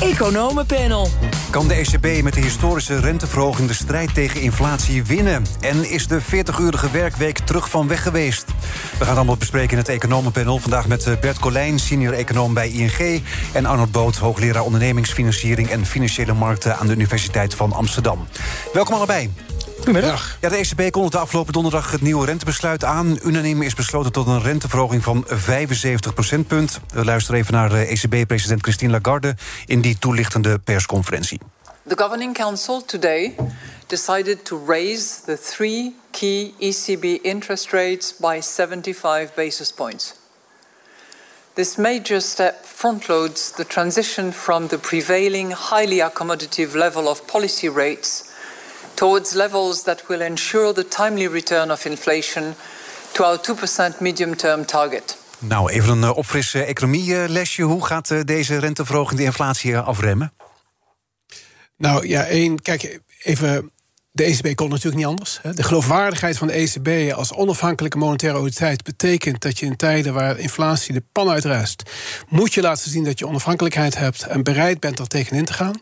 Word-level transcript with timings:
Economenpanel. 0.00 1.08
Kan 1.50 1.68
de 1.68 1.74
ECB 1.74 2.22
met 2.22 2.34
de 2.34 2.40
historische 2.40 3.00
renteverhoging 3.00 3.68
de 3.68 3.74
strijd 3.74 4.14
tegen 4.14 4.40
inflatie 4.40 5.04
winnen? 5.04 5.46
En 5.60 5.90
is 5.90 6.06
de 6.06 6.20
40-urige 6.22 6.90
werkweek 6.90 7.38
terug 7.38 7.70
van 7.70 7.88
weg 7.88 8.02
geweest? 8.02 8.46
We 8.46 8.52
gaan 8.98 9.08
het 9.08 9.16
allemaal 9.16 9.36
bespreken 9.36 9.70
in 9.70 9.78
het 9.78 9.88
Economenpanel. 9.88 10.58
Vandaag 10.58 10.88
met 10.88 11.06
eh, 11.06 11.18
Bert 11.20 11.38
Colijn, 11.38 11.78
senior 11.78 12.12
econoom 12.12 12.54
bij 12.54 12.70
ING... 12.70 13.22
en 13.52 13.66
Arnold 13.66 13.92
Boot, 13.92 14.16
hoogleraar 14.16 14.62
ondernemingsfinanciering... 14.62 15.68
en 15.68 15.86
financiële 15.86 16.32
markten 16.32 16.76
aan 16.76 16.86
de 16.86 16.92
Universiteit 16.92 17.54
van 17.54 17.72
Amsterdam. 17.72 18.26
Welkom 18.72 18.94
allebei. 18.94 19.30
Goedemiddag. 19.78 20.36
Ja, 20.40 20.48
de 20.48 20.56
ECB 20.56 20.90
kondigde 20.90 21.16
de 21.16 21.22
afgelopen 21.22 21.52
donderdag 21.52 21.90
het 21.90 22.00
nieuwe 22.00 22.26
rentebesluit 22.26 22.84
aan. 22.84 23.18
Unaniem 23.22 23.62
is 23.62 23.74
besloten 23.74 24.12
tot 24.12 24.26
een 24.26 24.42
renteverhoging 24.42 25.02
van 25.02 25.24
75 25.26 26.14
procentpunt. 26.14 26.80
We 26.94 27.04
luisteren 27.04 27.40
even 27.40 27.54
naar 27.54 27.72
ECB-president 27.72 28.62
Christine 28.62 28.90
Lagarde... 28.90 29.34
in 29.66 29.80
die 29.80 29.98
toelichtende 29.98 30.58
persconferentie. 30.58 31.40
The 31.86 31.96
Governing 31.98 32.34
Council 32.34 32.84
today 32.84 33.34
decided 33.86 34.44
to 34.44 34.64
raise 34.66 35.22
the 35.24 35.38
three 35.54 35.94
key 36.10 36.52
ECB 36.58 37.22
interest 37.22 37.72
rates 37.72 38.14
by 38.16 38.40
75 38.42 39.34
basis 39.34 39.72
points. 39.72 40.14
This 41.54 41.76
major 41.76 42.20
step 42.20 42.54
frontloads 42.64 43.54
the 43.54 43.66
transition 43.66 44.32
from 44.32 44.66
the 44.68 44.78
prevailing 44.78 45.54
highly 45.70 46.00
accommodative 46.00 46.78
level 46.78 47.08
of 47.08 47.26
policy 47.26 47.68
rates 47.68 48.27
towards 48.98 49.32
levels 49.32 49.82
that 49.82 50.06
will 50.06 50.20
ensure 50.20 50.72
the 50.72 50.88
timely 50.88 51.28
return 51.28 51.70
of 51.70 51.84
inflation 51.84 52.54
to 53.12 53.24
our 53.24 53.38
2% 53.38 54.00
medium 54.00 54.36
term 54.36 54.64
target. 54.64 55.16
Nou, 55.38 55.70
even 55.70 56.02
een 56.02 56.12
opfrisse 56.12 56.64
economielesje. 56.64 57.62
Hoe 57.62 57.86
gaat 57.86 58.10
eh, 58.10 58.20
deze 58.24 58.58
renteverhoging 58.58 59.18
de 59.18 59.24
inflatie 59.24 59.72
eh, 59.72 59.86
afremmen? 59.86 60.32
Nou 61.76 62.08
ja, 62.08 62.24
één, 62.24 62.62
kijk, 62.62 63.00
even. 63.22 63.70
De 64.10 64.24
ECB 64.24 64.54
kon 64.54 64.68
natuurlijk 64.68 64.96
niet 64.96 65.06
anders. 65.06 65.40
De 65.54 65.62
geloofwaardigheid 65.62 66.38
van 66.38 66.46
de 66.46 66.52
ECB 66.52 67.12
als 67.14 67.32
onafhankelijke 67.32 67.98
monetaire 67.98 68.38
autoriteit 68.38 68.84
betekent 68.84 69.42
dat 69.42 69.58
je 69.58 69.66
in 69.66 69.76
tijden 69.76 70.14
waar 70.14 70.38
inflatie 70.38 70.92
de 70.92 71.02
pan 71.12 71.28
uitrest, 71.28 71.82
moet 72.28 72.54
je 72.54 72.60
laten 72.60 72.90
zien 72.90 73.04
dat 73.04 73.18
je 73.18 73.26
onafhankelijkheid 73.26 73.96
hebt 73.96 74.22
en 74.22 74.42
bereid 74.42 74.80
bent 74.80 74.98
er 74.98 75.06
tegenin 75.06 75.44
te 75.44 75.52
gaan. 75.52 75.80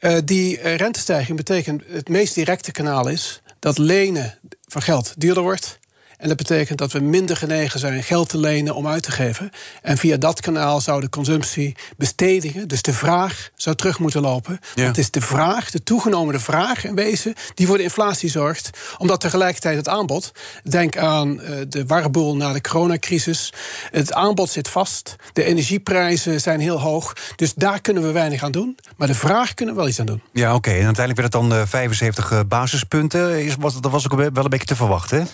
Uh, 0.00 0.18
die 0.24 0.60
rentestijging 0.60 1.36
betekent 1.36 1.82
het 1.86 2.08
meest 2.08 2.34
directe 2.34 2.72
kanaal 2.72 3.08
is 3.08 3.42
dat 3.58 3.78
lenen 3.78 4.38
van 4.66 4.82
geld 4.82 5.14
duurder 5.16 5.42
wordt. 5.42 5.79
En 6.20 6.28
dat 6.28 6.36
betekent 6.36 6.78
dat 6.78 6.92
we 6.92 7.00
minder 7.00 7.36
genegen 7.36 7.80
zijn 7.80 8.02
geld 8.02 8.28
te 8.28 8.38
lenen 8.38 8.74
om 8.74 8.86
uit 8.86 9.02
te 9.02 9.10
geven. 9.10 9.50
En 9.82 9.98
via 9.98 10.16
dat 10.16 10.40
kanaal 10.40 10.80
zou 10.80 11.00
de 11.00 11.08
consumptie 11.08 11.76
bestedigen, 11.96 12.68
dus 12.68 12.82
de 12.82 12.92
vraag 12.92 13.50
zou 13.54 13.76
terug 13.76 13.98
moeten 13.98 14.20
lopen. 14.20 14.58
Ja. 14.74 14.84
Het 14.84 14.98
is 14.98 15.10
de 15.10 15.20
vraag, 15.20 15.70
de 15.70 15.82
toegenomen 15.82 16.40
vraag 16.40 16.84
in 16.84 16.94
wezen, 16.94 17.34
die 17.54 17.66
voor 17.66 17.76
de 17.76 17.82
inflatie 17.82 18.30
zorgt. 18.30 18.70
Omdat 18.98 19.20
tegelijkertijd 19.20 19.76
het 19.76 19.88
aanbod, 19.88 20.32
denk 20.62 20.96
aan 20.96 21.40
uh, 21.40 21.48
de 21.68 21.86
warboel 21.86 22.36
na 22.36 22.52
de 22.52 22.60
coronacrisis, 22.60 23.52
het 23.90 24.12
aanbod 24.12 24.50
zit 24.50 24.68
vast, 24.68 25.16
de 25.32 25.44
energieprijzen 25.44 26.40
zijn 26.40 26.60
heel 26.60 26.80
hoog. 26.80 27.16
Dus 27.36 27.54
daar 27.54 27.80
kunnen 27.80 28.02
we 28.02 28.12
weinig 28.12 28.42
aan 28.42 28.52
doen. 28.52 28.78
Maar 28.96 29.08
de 29.08 29.14
vraag 29.14 29.54
kunnen 29.54 29.74
we 29.74 29.80
wel 29.80 29.90
iets 29.90 30.00
aan 30.00 30.06
doen. 30.06 30.22
Ja, 30.32 30.48
oké. 30.48 30.56
Okay. 30.56 30.78
En 30.78 30.86
uiteindelijk 30.86 31.20
werd 31.20 31.32
het 31.32 31.50
dan 31.50 31.60
uh, 31.60 31.66
75 31.66 32.46
basispunten. 32.46 33.44
Is, 33.44 33.54
was, 33.58 33.80
dat 33.80 33.90
was 33.90 34.10
ook 34.10 34.18
wel 34.18 34.44
een 34.44 34.50
beetje 34.50 34.66
te 34.66 34.76
verwachten, 34.76 35.18
hè? 35.18 35.24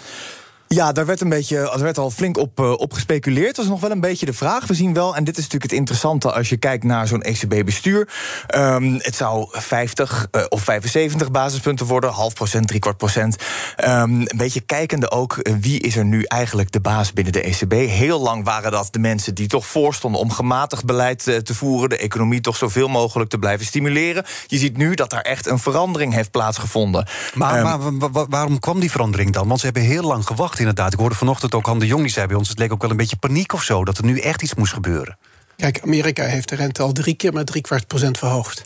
Ja, 0.69 0.93
daar 0.93 1.07
werd, 1.07 1.21
een 1.21 1.29
beetje, 1.29 1.71
er 1.71 1.83
werd 1.83 1.99
al 1.99 2.11
flink 2.11 2.37
op, 2.37 2.61
uh, 2.61 2.73
op 2.73 2.93
gespeculeerd. 2.93 3.57
Dat 3.57 3.65
is 3.65 3.71
nog 3.71 3.81
wel 3.81 3.91
een 3.91 4.01
beetje 4.01 4.27
de 4.27 4.33
vraag. 4.33 4.67
We 4.67 4.75
zien 4.75 4.95
wel, 4.95 5.17
en 5.17 5.25
dit 5.25 5.37
is 5.37 5.43
natuurlijk 5.43 5.71
het 5.71 5.81
interessante 5.81 6.33
als 6.33 6.49
je 6.49 6.57
kijkt 6.57 6.85
naar 6.85 7.07
zo'n 7.07 7.23
ECB-bestuur. 7.23 8.09
Um, 8.55 8.95
het 9.03 9.17
zou 9.17 9.49
50 9.51 10.27
uh, 10.33 10.43
of 10.49 10.63
75 10.63 11.31
basispunten 11.31 11.87
worden, 11.87 12.11
half 12.11 12.35
procent, 12.35 12.69
driekwart 12.69 12.97
procent. 12.97 13.37
Um, 13.85 13.89
een 14.21 14.29
beetje 14.37 14.61
kijkende 14.61 15.11
ook, 15.11 15.37
uh, 15.43 15.55
wie 15.61 15.81
is 15.81 15.97
er 15.97 16.05
nu 16.05 16.23
eigenlijk 16.23 16.73
de 16.73 16.81
baas 16.81 17.13
binnen 17.13 17.33
de 17.33 17.43
ECB? 17.43 17.73
Heel 17.73 18.21
lang 18.21 18.45
waren 18.45 18.71
dat 18.71 18.89
de 18.91 18.99
mensen 18.99 19.35
die 19.35 19.49
toch 19.49 19.67
voorstonden 19.67 20.21
om 20.21 20.31
gematigd 20.31 20.85
beleid 20.85 21.23
te 21.23 21.55
voeren, 21.55 21.89
de 21.89 21.99
economie 21.99 22.41
toch 22.41 22.57
zoveel 22.57 22.89
mogelijk 22.89 23.31
te 23.31 23.39
blijven 23.39 23.67
stimuleren. 23.67 24.25
Je 24.47 24.59
ziet 24.59 24.77
nu 24.77 24.95
dat 24.95 25.11
daar 25.11 25.21
echt 25.21 25.47
een 25.47 25.59
verandering 25.59 26.13
heeft 26.13 26.31
plaatsgevonden. 26.31 27.07
Maar, 27.35 27.81
um, 27.81 27.97
maar 27.97 28.27
waarom 28.29 28.59
kwam 28.59 28.81
die 28.81 28.91
verandering 28.91 29.33
dan? 29.33 29.49
Want 29.49 29.59
ze 29.59 29.65
hebben 29.65 29.83
heel 29.83 30.03
lang 30.03 30.27
gewacht 30.27 30.55
inderdaad. 30.59 30.93
Ik 30.93 30.99
hoorde 30.99 31.15
vanochtend 31.15 31.55
ook 31.55 31.67
Han 31.67 31.79
de 31.79 31.87
Jong, 31.87 32.03
die 32.03 32.13
zei 32.13 32.27
bij 32.27 32.37
ons... 32.37 32.49
het 32.49 32.59
leek 32.59 32.73
ook 32.73 32.83
wel 32.83 32.91
een 32.91 32.97
beetje 32.97 33.17
paniek 33.17 33.53
of 33.53 33.63
zo, 33.63 33.85
dat 33.85 33.99
er 33.99 34.05
nu 34.05 34.19
echt 34.19 34.43
iets 34.43 34.55
moest 34.55 34.73
gebeuren. 34.73 35.19
Kijk, 35.57 35.81
Amerika 35.83 36.25
heeft 36.25 36.49
de 36.49 36.57
rente 36.57 36.83
al 36.83 36.93
drie 36.93 37.15
keer 37.15 37.33
met 37.33 37.47
drie 37.47 37.63
kwart 37.63 37.87
procent 37.87 38.19
verhoogd. 38.19 38.65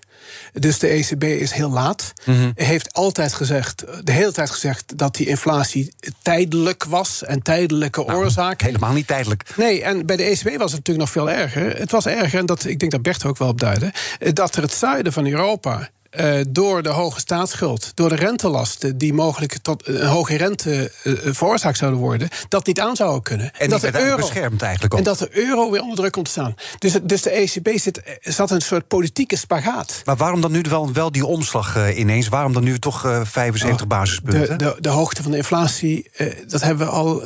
Dus 0.53 0.79
de 0.79 0.89
ECB 0.89 1.25
is 1.25 1.53
heel 1.53 1.71
laat. 1.71 2.13
Mm 2.25 2.35
-hmm. 2.35 2.53
Heeft 2.55 2.93
altijd 2.93 3.35
gezegd, 3.35 3.85
de 4.05 4.13
hele 4.13 4.33
tijd 4.33 4.51
gezegd, 4.51 4.99
dat 4.99 5.15
die 5.15 5.27
inflatie 5.27 5.93
tijdelijk 6.23 6.85
was 6.85 7.25
en 7.25 7.43
tijdelijke 7.43 8.05
nou, 8.05 8.19
oorzaak. 8.19 8.61
Helemaal 8.61 8.93
niet 8.93 9.07
tijdelijk. 9.07 9.57
Nee, 9.57 9.83
en 9.83 10.07
bij 10.07 10.17
de 10.17 10.23
ECB 10.23 10.43
was 10.43 10.73
het 10.73 10.87
natuurlijk 10.87 10.99
nog 10.99 11.11
veel 11.11 11.31
erger. 11.31 11.79
Het 11.79 11.91
was 11.91 12.07
erger, 12.07 12.39
en 12.39 12.47
dat, 12.47 12.65
ik 12.65 12.79
denk 12.79 12.93
dat 12.93 13.03
Bert 13.03 13.23
er 13.23 13.29
ook 13.29 13.39
wel 13.39 13.49
op 13.49 13.61
duidde, 13.61 13.93
dat 14.33 14.57
er 14.57 14.63
het 14.63 14.73
zuiden 14.73 15.13
van 15.13 15.27
Europa 15.27 15.89
uh, 16.19 16.41
door 16.49 16.83
de 16.83 16.89
hoge 16.89 17.21
staatsschuld, 17.21 17.93
door 17.95 18.09
de 18.09 18.15
rentelasten 18.15 18.99
die 18.99 19.13
mogelijk 19.13 19.59
tot 19.63 19.87
een 19.87 20.07
hoge 20.07 20.37
rente 20.37 20.93
uh, 21.05 21.15
veroorzaakt 21.23 21.79
zouden 21.79 22.01
worden, 22.01 22.29
dat 22.49 22.67
niet 22.67 22.81
aan 22.81 22.97
zouden 22.97 23.23
kunnen. 23.23 23.51
En, 23.59 23.71
dat 23.71 23.81
de 23.81 24.01
euro 24.01 24.17
beschermd 24.17 24.63
eigenlijk 24.63 24.93
ook. 24.95 24.99
En 24.99 25.05
dat 25.05 25.19
de 25.19 25.29
euro 25.31 25.71
weer 25.71 25.83
onder 25.83 25.97
druk 25.97 26.13
komt 26.13 26.25
te 26.25 26.31
staan. 26.31 26.55
Dus, 26.79 26.93
dus 27.03 27.23
de 27.23 27.31
ECB 27.31 27.69
zit, 27.79 28.19
zat 28.21 28.51
een 28.51 28.61
soort 28.61 28.89
politieke 28.89 29.37
spagaat. 29.37 30.03
Maar 30.05 30.17
waarom 30.17 30.41
dan 30.41 30.53
nu 30.53 30.63
wel, 30.69 30.93
wel 30.93 31.13
die 31.13 31.27
omslag 31.27 31.77
uh, 31.77 31.99
ineens? 31.99 32.29
Waarom 32.29 32.53
dan 32.53 32.65
nu 32.65 32.79
toch 32.79 33.01
75 33.25 33.83
oh, 33.83 33.89
basispunten? 33.89 34.59
De, 34.59 34.65
de, 34.65 34.77
de, 34.81 34.89
hoogte 34.89 35.23
van 35.23 35.31
de 35.31 35.37
inflatie, 35.37 36.11
dat 36.47 36.61
hebben 36.61 36.87
we 36.87 36.93
al 36.93 37.23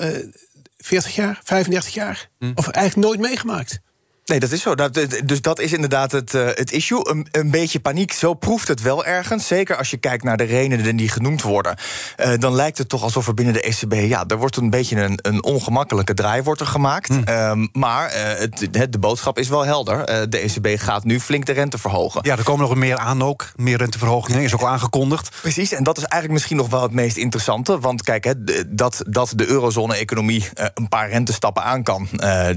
40 0.76 1.14
jaar, 1.14 1.40
35 1.44 1.94
jaar, 1.94 2.28
hm. 2.38 2.52
of 2.54 2.68
eigenlijk 2.68 3.06
nooit 3.06 3.20
meegemaakt. 3.20 3.80
Nee, 4.24 4.40
dat 4.40 4.50
is 4.50 4.62
zo. 4.62 4.74
Dat, 4.74 4.94
dus 5.24 5.40
dat 5.40 5.60
is 5.60 5.72
inderdaad 5.72 6.12
het, 6.12 6.34
uh, 6.34 6.46
het 6.46 6.72
issue. 6.72 7.08
Een, 7.08 7.26
een, 7.30 7.50
beetje 7.50 7.80
paniek, 7.80 8.12
zo 8.12 8.34
proeft 8.34 8.68
het 8.68 8.82
wel 8.82 9.04
ergens. 9.04 9.46
Zeker 9.46 9.76
als 9.76 9.90
je 9.90 9.96
kijkt 9.96 10.24
naar 10.24 10.36
de 10.36 10.44
redenen 10.44 10.96
die 10.96 11.08
genoemd 11.08 11.42
worden. 11.42 11.76
Uh, 12.16 12.32
dan 12.38 12.54
lijkt 12.54 12.78
het 12.78 12.88
toch 12.88 13.02
alsof 13.02 13.26
er 13.26 13.34
binnen 13.34 13.54
de 13.54 13.60
ECB... 13.60 13.92
ja, 13.92 14.24
er 14.26 14.36
wordt 14.36 14.56
een 14.56 14.70
beetje 14.70 15.02
een, 15.02 15.18
een 15.22 15.44
ongemakkelijke 15.44 16.14
draai 16.14 16.42
wordt 16.42 16.60
er 16.60 16.66
gemaakt. 16.66 17.08
Hm. 17.08 17.28
Um, 17.28 17.68
maar 17.72 18.14
uh, 18.14 18.38
het, 18.38 18.68
het, 18.72 18.92
de 18.92 18.98
boodschap 18.98 19.38
is 19.38 19.48
wel 19.48 19.64
helder. 19.64 20.30
de 20.30 20.38
ECB 20.38 20.80
gaat 20.80 21.04
nu 21.04 21.20
flink 21.20 21.46
de 21.46 21.52
rente 21.52 21.78
verhogen. 21.78 22.20
Ja, 22.24 22.36
er 22.36 22.44
komen 22.44 22.68
nog 22.68 22.76
meer 22.76 22.96
aan 22.96 23.22
ook. 23.22 23.52
Meer 23.56 23.78
renteverhogingen, 23.78 24.42
is 24.42 24.54
ook 24.54 24.60
al 24.60 24.68
aangekondigd. 24.68 25.36
Precies, 25.40 25.72
en 25.72 25.84
dat 25.84 25.96
is 25.96 26.04
eigenlijk 26.04 26.32
misschien 26.32 26.56
nog 26.56 26.68
wel 26.68 26.82
het 26.82 26.92
meest 26.92 27.16
interessante. 27.16 27.78
Want 27.78 28.02
kijk, 28.02 28.24
hè, 28.24 28.32
dat, 28.68 29.04
dat 29.06 29.32
de 29.36 29.46
eurozone-economie 29.46 30.48
een 30.74 30.88
paar 30.88 31.08
rentestappen 31.08 31.62
aan 31.62 31.82
kan... 31.82 32.08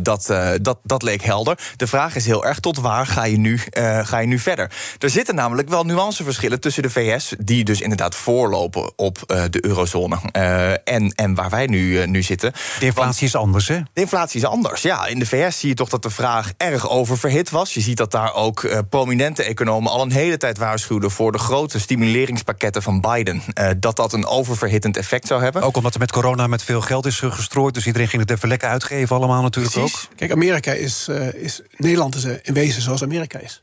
dat, 0.01 0.33
dat, 0.61 0.79
dat 0.83 1.03
leek 1.03 1.23
helder. 1.23 1.56
De 1.75 1.87
vraag 1.87 2.15
is 2.15 2.25
heel 2.25 2.45
erg 2.45 2.59
tot 2.59 2.77
waar 2.79 3.05
ga 3.05 3.25
je, 3.25 3.37
nu, 3.37 3.59
uh, 3.77 4.05
ga 4.05 4.19
je 4.19 4.27
nu 4.27 4.39
verder? 4.39 4.71
Er 4.99 5.09
zitten 5.09 5.35
namelijk 5.35 5.69
wel 5.69 5.83
nuanceverschillen 5.83 6.59
tussen 6.59 6.83
de 6.83 6.89
VS, 6.89 7.33
die 7.39 7.63
dus 7.63 7.81
inderdaad 7.81 8.15
voorlopen 8.15 8.91
op 8.95 9.17
uh, 9.27 9.43
de 9.49 9.65
eurozone, 9.65 10.17
uh, 10.33 10.71
en, 10.71 11.11
en 11.15 11.35
waar 11.35 11.49
wij 11.49 11.65
nu, 11.65 12.05
nu 12.05 12.21
zitten. 12.21 12.53
De 12.79 12.85
inflatie 12.85 13.27
is 13.27 13.35
anders, 13.35 13.67
hè? 13.67 13.79
De 13.93 14.01
inflatie 14.01 14.39
is 14.39 14.45
anders, 14.45 14.81
ja. 14.81 15.05
In 15.05 15.19
de 15.19 15.25
VS 15.25 15.59
zie 15.59 15.69
je 15.69 15.75
toch 15.75 15.89
dat 15.89 16.03
de 16.03 16.09
vraag 16.09 16.51
erg 16.57 16.89
oververhit 16.89 17.49
was. 17.49 17.73
Je 17.73 17.81
ziet 17.81 17.97
dat 17.97 18.11
daar 18.11 18.33
ook 18.33 18.85
prominente 18.89 19.43
economen 19.43 19.91
al 19.91 20.01
een 20.01 20.11
hele 20.11 20.37
tijd 20.37 20.57
waarschuwden 20.57 21.11
voor 21.11 21.31
de 21.31 21.37
grote 21.37 21.79
stimuleringspakketten 21.79 22.81
van 22.81 23.01
Biden. 23.01 23.41
dat 23.79 23.95
dat 23.95 24.13
een 24.13 24.25
oververhittend 24.25 24.97
effect 24.97 25.27
zou 25.27 25.43
hebben. 25.43 25.61
Ook 25.61 25.77
omdat 25.77 25.93
er 25.93 25.99
met 25.99 26.11
corona 26.11 26.47
met 26.47 26.63
veel 26.63 26.81
geld 26.81 27.05
is 27.05 27.19
gestrooid, 27.19 27.73
dus 27.73 27.85
iedereen 27.85 28.07
ging 28.07 28.21
het 28.21 28.31
even 28.31 28.47
lekker 28.47 28.69
uitgeven, 28.69 29.15
allemaal 29.15 29.41
natuurlijk 29.41 29.73
Precies. 29.73 30.07
ook. 30.09 30.17
Kijk, 30.17 30.31
Amerika 30.31 30.71
is, 30.71 31.07
is 31.47 31.61
Nederland 31.77 32.15
is 32.15 32.23
in 32.23 32.53
wezen 32.53 32.81
zoals 32.81 33.03
Amerika 33.03 33.39
is. 33.39 33.61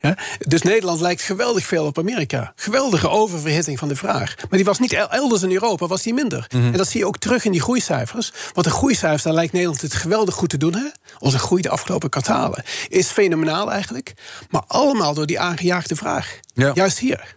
Ja? 0.00 0.16
Dus 0.38 0.62
Nederland 0.62 1.00
lijkt 1.00 1.22
geweldig 1.22 1.66
veel 1.66 1.84
op 1.84 1.98
Amerika. 1.98 2.52
Geweldige 2.56 3.08
oververhitting 3.08 3.78
van 3.78 3.88
de 3.88 3.96
vraag. 3.96 4.34
Maar 4.36 4.58
die 4.58 4.64
was 4.64 4.78
niet 4.78 4.92
elders 4.92 5.42
in 5.42 5.52
Europa, 5.52 5.86
was 5.86 6.02
die 6.02 6.14
minder. 6.14 6.46
Mm 6.48 6.60
-hmm. 6.60 6.72
En 6.72 6.78
dat 6.78 6.88
zie 6.88 7.00
je 7.00 7.06
ook 7.06 7.18
terug 7.18 7.44
in 7.44 7.52
die 7.52 7.60
groeicijfers. 7.60 8.32
Want 8.52 8.66
de 8.66 8.72
groeicijfers, 8.72 9.22
daar 9.22 9.32
lijkt 9.32 9.52
Nederland 9.52 9.80
het 9.80 9.94
geweldig 9.94 10.34
goed 10.34 10.48
te 10.48 10.56
doen. 10.56 10.74
Hè? 10.74 10.86
Onze 11.18 11.38
groei 11.38 11.62
de 11.62 11.68
afgelopen 11.68 12.10
kwartalen 12.10 12.62
is 12.88 13.08
fenomenaal 13.08 13.72
eigenlijk. 13.72 14.14
Maar 14.50 14.62
allemaal 14.66 15.14
door 15.14 15.26
die 15.26 15.40
aangejaagde 15.40 15.96
vraag. 15.96 16.38
Ja. 16.54 16.70
Juist 16.74 16.98
hier. 16.98 17.36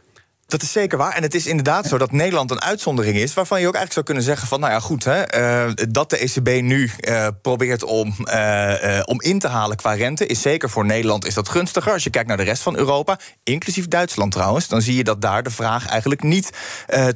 Dat 0.51 0.62
is 0.62 0.71
zeker 0.71 0.98
waar. 0.98 1.13
En 1.13 1.21
het 1.21 1.36
is 1.36 1.48
inderdaad 1.48 1.88
zo 1.88 1.98
dat 1.98 2.12
Nederland 2.12 2.51
een 2.51 2.62
uitzondering 2.62 3.18
is. 3.18 3.33
waarvan 3.33 3.62
je 3.62 3.68
ook 3.68 3.75
eigenlijk 3.75 3.94
zou 3.94 4.06
kunnen 4.06 4.24
zeggen: 4.24 4.48
van 4.48 4.59
nou 4.59 4.71
ja, 4.71 4.80
goed, 4.80 5.03
hè, 5.03 5.39
uh, 5.68 5.74
dat 5.89 6.09
de 6.09 6.18
ECB 6.18 6.62
nu 6.62 6.92
uh, 7.00 7.27
probeert 7.42 7.83
om, 7.83 8.15
uh, 8.19 9.00
om 9.06 9.21
in 9.21 9.39
te 9.39 9.48
halen 9.48 9.77
qua 9.77 9.94
rente. 9.94 10.25
is 10.25 10.42
zeker 10.42 10.69
voor 10.69 10.86
Nederland 10.86 11.25
is 11.25 11.33
dat 11.33 11.50
gunstiger. 11.50 11.94
Als 11.94 12.03
je 12.03 12.09
kijkt 12.09 12.27
naar 12.27 12.38
de 12.38 12.44
rest 12.44 12.62
van 12.62 12.75
Europa, 12.77 13.19
inclusief 13.44 13.88
Duitsland 13.88 14.31
trouwens. 14.31 14.68
dan 14.68 14.81
zie 14.81 14.95
je 14.95 15.03
dat 15.03 15.21
daar 15.21 15.44
de 15.44 15.50
vraag 15.50 15.88
eigenlijk 15.88 16.24
niet 16.24 16.50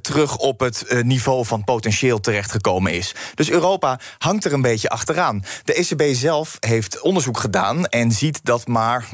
terug 0.02 0.38
op 0.38 0.60
het 0.60 1.04
niveau 1.04 1.46
van 1.46 1.64
potentieel 1.64 2.20
terechtgekomen 2.20 2.94
is. 2.94 3.16
Dus 3.36 3.50
Europa 3.50 4.00
hangt 4.18 4.46
er 4.46 4.54
een 4.54 4.62
beetje 4.62 4.90
achteraan. 4.90 5.44
De 5.64 5.74
ECB 5.74 6.16
zelf 6.16 6.58
heeft 6.60 7.02
onderzoek 7.02 7.40
gedaan 7.40 7.86
en 7.86 8.12
ziet 8.12 8.40
dat 8.44 8.68
maar 8.68 9.08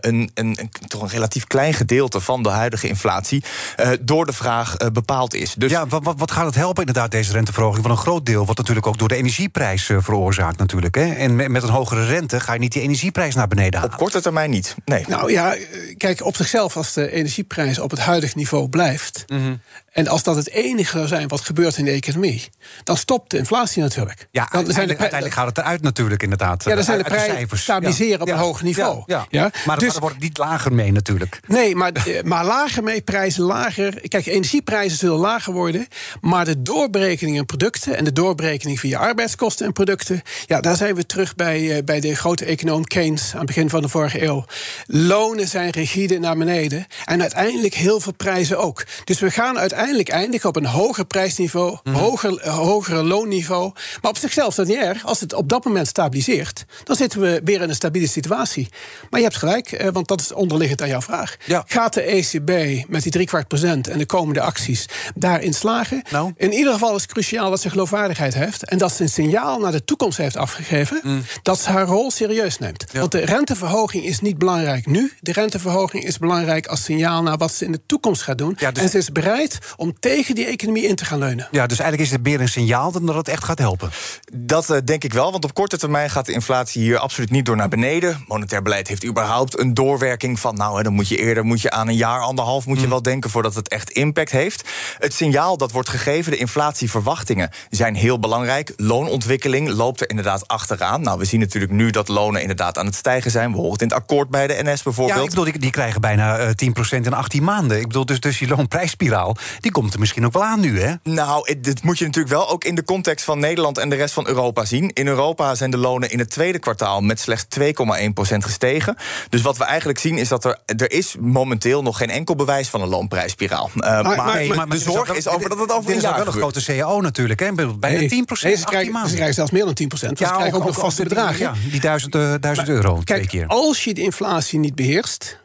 een, 0.00 0.30
een, 0.34 0.70
toch 0.86 1.02
een 1.02 1.08
relatief 1.08 1.46
klein 1.46 1.74
gedeelte 1.74 2.20
van 2.20 2.42
de 2.42 2.48
huidige 2.48 2.88
inflatie 2.88 3.44
uh, 3.80 3.88
door 4.00 4.26
de 4.26 4.32
vraag 4.32 4.80
uh, 4.80 4.88
bepaald 4.88 5.34
is. 5.34 5.54
Dus 5.54 5.70
ja, 5.70 5.86
wat, 5.86 6.14
wat, 6.16 6.30
gaat 6.30 6.46
het 6.46 6.54
helpen 6.54 6.86
inderdaad, 6.86 7.10
deze 7.10 7.32
renteverhoging? 7.32 7.82
Want 7.82 7.98
een 7.98 8.04
groot 8.04 8.26
deel 8.26 8.44
wordt 8.44 8.58
natuurlijk 8.58 8.86
ook 8.86 8.98
door 8.98 9.08
de 9.08 9.16
energieprijs 9.16 9.88
uh, 9.88 9.98
veroorzaakt 10.00 10.58
natuurlijk. 10.58 10.94
Hè? 10.94 11.12
En 11.12 11.36
met, 11.36 11.48
met, 11.48 11.62
een 11.62 11.68
hogere 11.68 12.06
rente 12.06 12.40
ga 12.40 12.52
je 12.52 12.58
niet 12.58 12.72
die 12.72 12.82
energieprijs 12.82 13.34
naar 13.34 13.48
beneden 13.48 13.80
halen. 13.80 13.92
Op 13.92 13.98
korte 13.98 14.20
termijn 14.20 14.50
niet, 14.50 14.74
nee. 14.84 15.04
Nou 15.08 15.32
ja, 15.32 15.56
kijk, 15.96 16.24
op 16.24 16.36
zichzelf 16.36 16.76
als 16.76 16.92
de 16.92 17.12
energieprijs 17.12 17.78
op 17.78 17.90
het 17.90 18.00
huidige 18.00 18.36
niveau 18.36 18.68
blijft... 18.68 19.24
Mm 19.26 19.38
-hmm. 19.38 19.60
En 19.94 20.08
als 20.08 20.22
dat 20.22 20.36
het 20.36 20.50
enige 20.50 20.96
zou 20.96 21.06
zijn 21.06 21.28
wat 21.28 21.40
gebeurt 21.40 21.76
in 21.76 21.84
de 21.84 21.90
economie... 21.90 22.48
dan 22.84 22.96
stopt 22.96 23.30
de 23.30 23.38
inflatie 23.38 23.82
natuurlijk. 23.82 24.28
Ja, 24.30 24.48
dan 24.50 24.64
zijn 24.64 24.88
de 24.88 24.98
uiteindelijk 24.98 25.34
gaat 25.34 25.46
het 25.46 25.58
eruit 25.58 25.82
natuurlijk 25.82 26.22
inderdaad. 26.22 26.64
Ja, 26.64 26.74
dan 26.74 26.84
zijn 26.84 26.98
de 26.98 27.04
prijzen 27.04 27.58
stabiliseren 27.58 28.16
ja. 28.16 28.22
op 28.22 28.28
een 28.28 28.44
hoog 28.44 28.62
niveau. 28.62 29.02
Ja, 29.06 29.26
ja. 29.30 29.50
Maar, 29.66 29.78
dus, 29.78 29.92
maar 29.92 30.00
wordt 30.00 30.18
niet 30.18 30.38
lager 30.38 30.72
mee 30.72 30.92
natuurlijk. 30.92 31.40
Nee, 31.46 31.76
maar, 31.76 31.92
maar 32.24 32.44
lager 32.44 32.82
mee, 32.82 33.00
prijzen 33.00 33.42
lager. 33.42 34.08
Kijk, 34.08 34.26
energieprijzen 34.26 34.98
zullen 34.98 35.18
lager 35.18 35.52
worden. 35.52 35.86
Maar 36.20 36.44
de 36.44 36.62
doorberekening 36.62 37.36
in 37.36 37.46
producten 37.46 37.96
en 37.96 38.04
de 38.04 38.12
doorberekening 38.12 38.80
via 38.80 38.98
arbeidskosten 38.98 39.66
en 39.66 39.72
producten. 39.72 40.22
Ja, 40.46 40.60
daar 40.60 40.76
zijn 40.76 40.94
we 40.94 41.06
terug 41.06 41.34
bij, 41.34 41.60
uh, 41.60 41.84
bij 41.84 42.00
de 42.00 42.16
grote 42.16 42.44
econoom 42.44 42.84
Keynes 42.84 43.32
aan 43.32 43.38
het 43.38 43.46
begin 43.46 43.70
van 43.70 43.82
de 43.82 43.88
vorige 43.88 44.22
eeuw. 44.22 44.44
Lonen 44.86 45.48
zijn 45.48 45.70
rigide 45.70 46.18
naar 46.18 46.36
beneden. 46.36 46.86
En 47.04 47.20
uiteindelijk 47.20 47.74
heel 47.74 48.00
veel 48.00 48.14
prijzen 48.14 48.58
ook. 48.58 48.84
Dus 49.04 49.20
we 49.20 49.30
gaan 49.30 49.58
uiteindelijk 49.58 49.82
eindigen 49.92 50.48
op 50.48 50.56
een 50.56 50.66
hoger 50.66 51.04
prijsniveau, 51.04 51.78
mm. 51.82 51.94
hoger, 51.94 52.48
hoger 52.48 53.02
loonniveau. 53.04 53.72
Maar 54.00 54.10
op 54.10 54.18
zichzelf 54.18 54.48
is 54.48 54.54
dat 54.54 54.66
niet 54.66 54.76
erg. 54.76 55.04
Als 55.04 55.20
het 55.20 55.32
op 55.32 55.48
dat 55.48 55.64
moment 55.64 55.86
stabiliseert, 55.88 56.64
dan 56.84 56.96
zitten 56.96 57.20
we 57.20 57.40
weer 57.44 57.60
in 57.60 57.68
een 57.68 57.74
stabiele 57.74 58.08
situatie. 58.08 58.68
Maar 59.10 59.20
je 59.20 59.26
hebt 59.26 59.38
gelijk, 59.38 59.82
uh, 59.82 59.88
want 59.92 60.08
dat 60.08 60.20
is 60.20 60.32
onderliggend 60.32 60.82
aan 60.82 60.88
jouw 60.88 61.00
vraag. 61.00 61.36
Ja. 61.46 61.64
Gaat 61.66 61.94
de 61.94 62.02
ECB 62.02 62.84
met 62.88 63.02
die 63.02 63.12
driekwart 63.12 63.48
procent 63.48 63.88
en 63.88 63.98
de 63.98 64.06
komende 64.06 64.40
acties 64.40 64.86
daarin 65.14 65.54
slagen. 65.54 66.02
Nou. 66.10 66.32
In 66.36 66.52
ieder 66.52 66.72
geval 66.72 66.94
is 66.96 67.02
het 67.02 67.12
cruciaal 67.12 67.50
dat 67.50 67.60
ze 67.60 67.70
geloofwaardigheid 67.70 68.34
heeft 68.34 68.64
en 68.64 68.78
dat 68.78 68.92
ze 68.92 69.02
een 69.02 69.08
signaal 69.08 69.58
naar 69.58 69.72
de 69.72 69.84
toekomst 69.84 70.18
heeft 70.18 70.36
afgegeven 70.36 71.00
Mm. 71.02 71.22
dat 71.42 71.60
ze 71.60 71.70
haar 71.70 71.86
rol 71.86 72.10
serieus 72.10 72.58
neemt. 72.58 72.84
Want 72.92 73.12
de 73.12 73.18
renteverhoging 73.24 74.04
is 74.04 74.20
niet 74.20 74.38
belangrijk 74.38 74.86
nu. 74.86 75.12
De 75.20 75.32
renteverhoging 75.32 76.04
is 76.04 76.18
belangrijk 76.18 76.66
als 76.66 76.84
signaal 76.84 77.22
naar 77.22 77.36
wat 77.36 77.52
ze 77.52 77.64
in 77.64 77.72
de 77.72 77.80
toekomst 77.86 78.22
gaat 78.22 78.38
doen. 78.38 78.54
Ja, 78.58 78.70
dus- 78.70 78.82
En 78.82 78.88
ze 78.88 78.98
is 78.98 79.12
bereid 79.12 79.58
om 79.76 79.94
tegen 80.00 80.34
die 80.34 80.46
economie 80.46 80.86
in 80.86 80.94
te 80.94 81.04
gaan 81.04 81.18
leunen. 81.18 81.48
Ja, 81.50 81.66
dus 81.66 81.78
eigenlijk 81.78 82.10
is 82.10 82.16
het 82.16 82.26
meer 82.26 82.40
een 82.40 82.48
signaal 82.48 82.92
dan 82.92 83.06
dat 83.06 83.14
het 83.14 83.28
echt 83.28 83.44
gaat 83.44 83.58
helpen. 83.58 83.90
Dat 84.32 84.70
uh, 84.70 84.76
denk 84.84 85.04
ik 85.04 85.12
wel, 85.12 85.32
want 85.32 85.44
op 85.44 85.54
korte 85.54 85.78
termijn 85.78 86.10
gaat 86.10 86.26
de 86.26 86.32
inflatie 86.32 86.82
hier 86.82 86.98
absoluut 86.98 87.30
niet 87.30 87.46
door 87.46 87.56
naar 87.56 87.68
beneden. 87.68 88.24
Monetair 88.28 88.62
beleid 88.62 88.88
heeft 88.88 89.04
überhaupt 89.04 89.58
een 89.58 89.74
doorwerking 89.74 90.40
van, 90.40 90.56
nou, 90.56 90.76
hè, 90.76 90.82
dan 90.82 90.92
moet 90.92 91.08
je 91.08 91.16
eerder 91.16 91.44
moet 91.44 91.60
je 91.60 91.70
aan 91.70 91.88
een 91.88 91.96
jaar, 91.96 92.20
anderhalf 92.20 92.66
moet 92.66 92.76
je 92.78 92.84
Mm. 92.84 92.90
wel 92.90 93.02
denken 93.02 93.30
voordat 93.30 93.54
het 93.54 93.68
echt 93.68 93.90
impact 93.90 94.30
heeft. 94.30 94.68
Het 94.98 95.14
signaal 95.14 95.56
dat 95.56 95.72
wordt 95.72 95.88
gegeven, 95.88 96.32
de 96.32 96.38
inflatieverwachtingen, 96.38 97.50
zijn 97.70 97.94
heel 97.94 98.18
belangrijk. 98.18 98.72
Loonontwikkeling 98.76 99.68
loopt 99.68 100.00
er 100.00 100.08
inderdaad 100.10 100.48
achteraan. 100.48 101.00
Nou, 101.00 101.18
we 101.18 101.24
zien 101.24 101.40
natuurlijk 101.40 101.72
nu 101.72 101.90
dat 101.90 102.08
lonen 102.08 102.40
inderdaad 102.40 102.78
aan 102.78 102.86
het 102.86 102.94
stijgen 102.94 103.30
zijn. 103.30 103.50
We 103.50 103.56
horen 103.56 103.72
het 103.72 103.82
in 103.82 103.88
het 103.88 103.96
akkoord 103.96 104.28
bij 104.28 104.46
de 104.46 104.60
NS 104.62 104.82
bijvoorbeeld. 104.82 105.18
Ja, 105.18 105.24
ik 105.24 105.28
bedoel, 105.28 105.44
die, 105.44 105.58
die 105.58 105.70
krijgen 105.70 106.00
bijna 106.00 106.40
uh, 106.40 106.46
10% 106.46 106.50
in 106.90 107.12
18 107.12 107.44
maanden. 107.44 107.78
Ik 107.80 107.86
bedoel, 107.86 108.06
dus, 108.06 108.20
dus 108.20 108.38
die 108.38 108.48
loonprijsspiraal, 108.48 109.36
die 109.64 109.72
komt 109.72 109.92
er 109.94 110.00
misschien 110.00 110.26
ook 110.26 110.32
wel 110.32 110.44
aan 110.44 110.60
nu, 110.60 110.80
hè? 110.80 110.94
Nou, 111.02 111.54
dit 111.60 111.82
moet 111.82 111.98
je 111.98 112.04
natuurlijk 112.04 112.34
wel 112.34 112.50
ook 112.50 112.64
in 112.64 112.74
de 112.74 112.84
context 112.84 113.24
van 113.24 113.38
Nederland 113.38 113.78
en 113.78 113.88
de 113.88 113.96
rest 113.96 114.14
van 114.14 114.26
Europa 114.26 114.64
zien. 114.64 114.90
In 114.92 115.06
Europa 115.06 115.54
zijn 115.54 115.70
de 115.70 115.76
lonen 115.76 116.10
in 116.10 116.18
het 116.18 116.30
tweede 116.30 116.58
kwartaal 116.58 117.00
met 117.00 117.20
slechts 117.20 117.58
2,1% 117.58 118.36
gestegen. 118.38 118.96
Dus 119.28 119.42
wat 119.42 119.56
we 119.56 119.64
eigenlijk 119.64 119.98
zien 119.98 120.18
is 120.18 120.28
dat 120.28 120.44
er, 120.44 120.58
er 120.66 120.92
is 120.92 121.16
momenteel 121.20 121.82
nog 121.82 121.96
geen 121.96 122.10
enkel 122.10 122.34
bewijs 122.34 122.68
van 122.68 122.82
een 122.82 122.88
loonprijsspiraal. 122.88 123.70
Uh, 123.74 123.82
maar, 123.82 124.02
maar, 124.02 124.16
maar, 124.16 124.56
maar, 124.56 124.68
de 124.68 124.78
zorg 124.78 125.14
is, 125.14 125.28
over 125.28 125.48
dat 125.48 125.58
het 125.58 125.72
over 125.72 125.86
dit 125.86 125.96
is 125.96 126.02
wel 126.02 126.26
een 126.26 126.32
grote 126.32 126.64
CAO 126.64 127.00
natuurlijk, 127.00 127.40
hè? 127.40 127.52
Bijna 127.52 127.98
nee, 127.98 128.08
10 128.08 128.26
nee, 128.42 128.56
ze, 128.56 128.64
krijgen, 128.64 129.08
ze 129.08 129.14
krijgen 129.14 129.34
zelfs 129.34 129.50
meer 129.50 129.64
dan 129.64 129.74
10 129.74 129.88
procent. 129.88 130.18
Ja, 130.18 130.26
ze 130.26 130.32
krijgen 130.32 130.54
ook, 130.54 130.60
ook 130.60 130.66
nog 130.66 130.78
vaste 130.78 131.02
bedragen. 131.02 131.38
Ja, 131.38 131.52
die 131.70 131.80
1000, 131.80 132.14
uh, 132.14 132.34
1000 132.40 132.68
euro 132.68 132.92
kijk, 132.94 133.04
twee 133.04 133.26
keer. 133.26 133.46
Als 133.46 133.84
je 133.84 133.94
de 133.94 134.02
inflatie 134.02 134.58
niet 134.58 134.74
beheerst, 134.74 135.42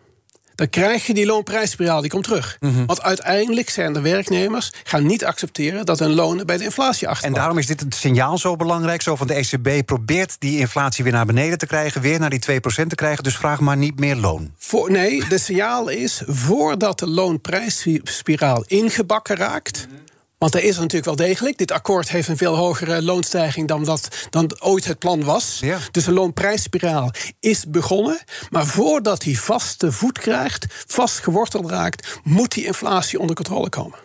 dan 0.60 0.70
krijg 0.70 1.06
je 1.08 1.14
die 1.14 1.26
loonprijsspiraal, 1.26 2.02
die 2.02 2.10
komt 2.10 2.24
terug. 2.24 2.58
Mhm. 2.60 2.72
Mm 2.72 2.78
-hmm. 2.78 2.86
Want 2.86 3.02
uiteindelijk 3.02 3.70
zijn 3.70 3.94
de 3.94 4.02
werknemers 4.02 4.72
gaan 4.84 5.06
niet 5.06 5.26
accepteren 5.26 5.86
dat 5.86 6.00
hun 6.00 6.14
lonen 6.14 6.46
bij 6.46 6.58
de 6.58 6.64
inflatie 6.64 7.08
achterlopen. 7.08 7.28
En 7.28 7.34
daarom 7.34 7.58
is 7.58 7.66
dit 7.66 7.80
het 7.80 7.96
signaal 7.96 8.38
zo 8.38 8.56
belangrijk. 8.56 9.02
Zo 9.02 9.16
van 9.16 9.28
de 9.28 9.34
ECB 9.34 9.86
probeert 9.86 10.36
die 10.40 10.60
inflatie 10.60 11.04
weer 11.04 11.14
naar 11.14 11.26
beneden 11.26 11.58
te 11.58 11.66
krijgen, 11.66 12.02
weer 12.02 12.20
naar 12.20 12.30
die 12.30 12.40
2% 12.40 12.88
te 12.88 12.96
krijgen. 12.96 13.24
Dus 13.24 13.38
vraag 13.38 13.60
maar 13.60 13.78
niet 13.78 14.00
meer 14.00 14.16
loon. 14.16 14.54
Voor, 14.58 14.92
nee, 14.92 15.28
de 15.28 15.38
signaal 15.38 15.90
is 15.90 16.22
voordat 16.26 17.00
de 17.00 17.08
loonprijsspiraal 17.08 18.64
ingebakken 18.68 19.36
raakt. 19.36 19.88
Mm 19.88 19.96
-hmm. 19.96 20.09
Want 20.40 20.56
er 20.56 20.64
is 20.64 20.76
er 20.76 20.82
natuurlijk 20.82 21.06
wel 21.06 21.28
degelijk. 21.28 21.58
Dit 21.58 21.72
akkoord 21.72 22.10
heeft 22.10 22.28
een 22.28 22.38
veel 22.38 22.56
hogere 22.56 23.04
loonstijging 23.04 23.68
dan, 23.68 23.84
dat, 23.84 24.28
dan 24.30 24.62
ooit 24.62 24.86
het 24.86 25.00
plan 25.00 25.24
was. 25.24 25.58
Ja. 25.62 25.78
Dus 25.92 26.06
de 26.06 26.12
loonprijsspiraal 26.12 27.12
is 27.40 27.66
begonnen. 27.66 28.20
Maar 28.50 28.66
voordat 28.66 29.24
hij 29.24 29.34
vaste 29.34 29.92
voet 29.92 30.20
krijgt, 30.20 30.66
vast 30.88 31.20
geworteld 31.20 31.70
raakt, 31.70 32.20
moet 32.24 32.52
die 32.52 32.66
inflatie 32.66 33.20
onder 33.20 33.36
controle 33.36 33.70
komen. 33.70 33.98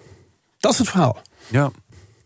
Dat 0.58 0.72
is 0.72 0.78
het 0.78 0.88
verhaal. 0.88 1.22
Ja. 1.48 1.70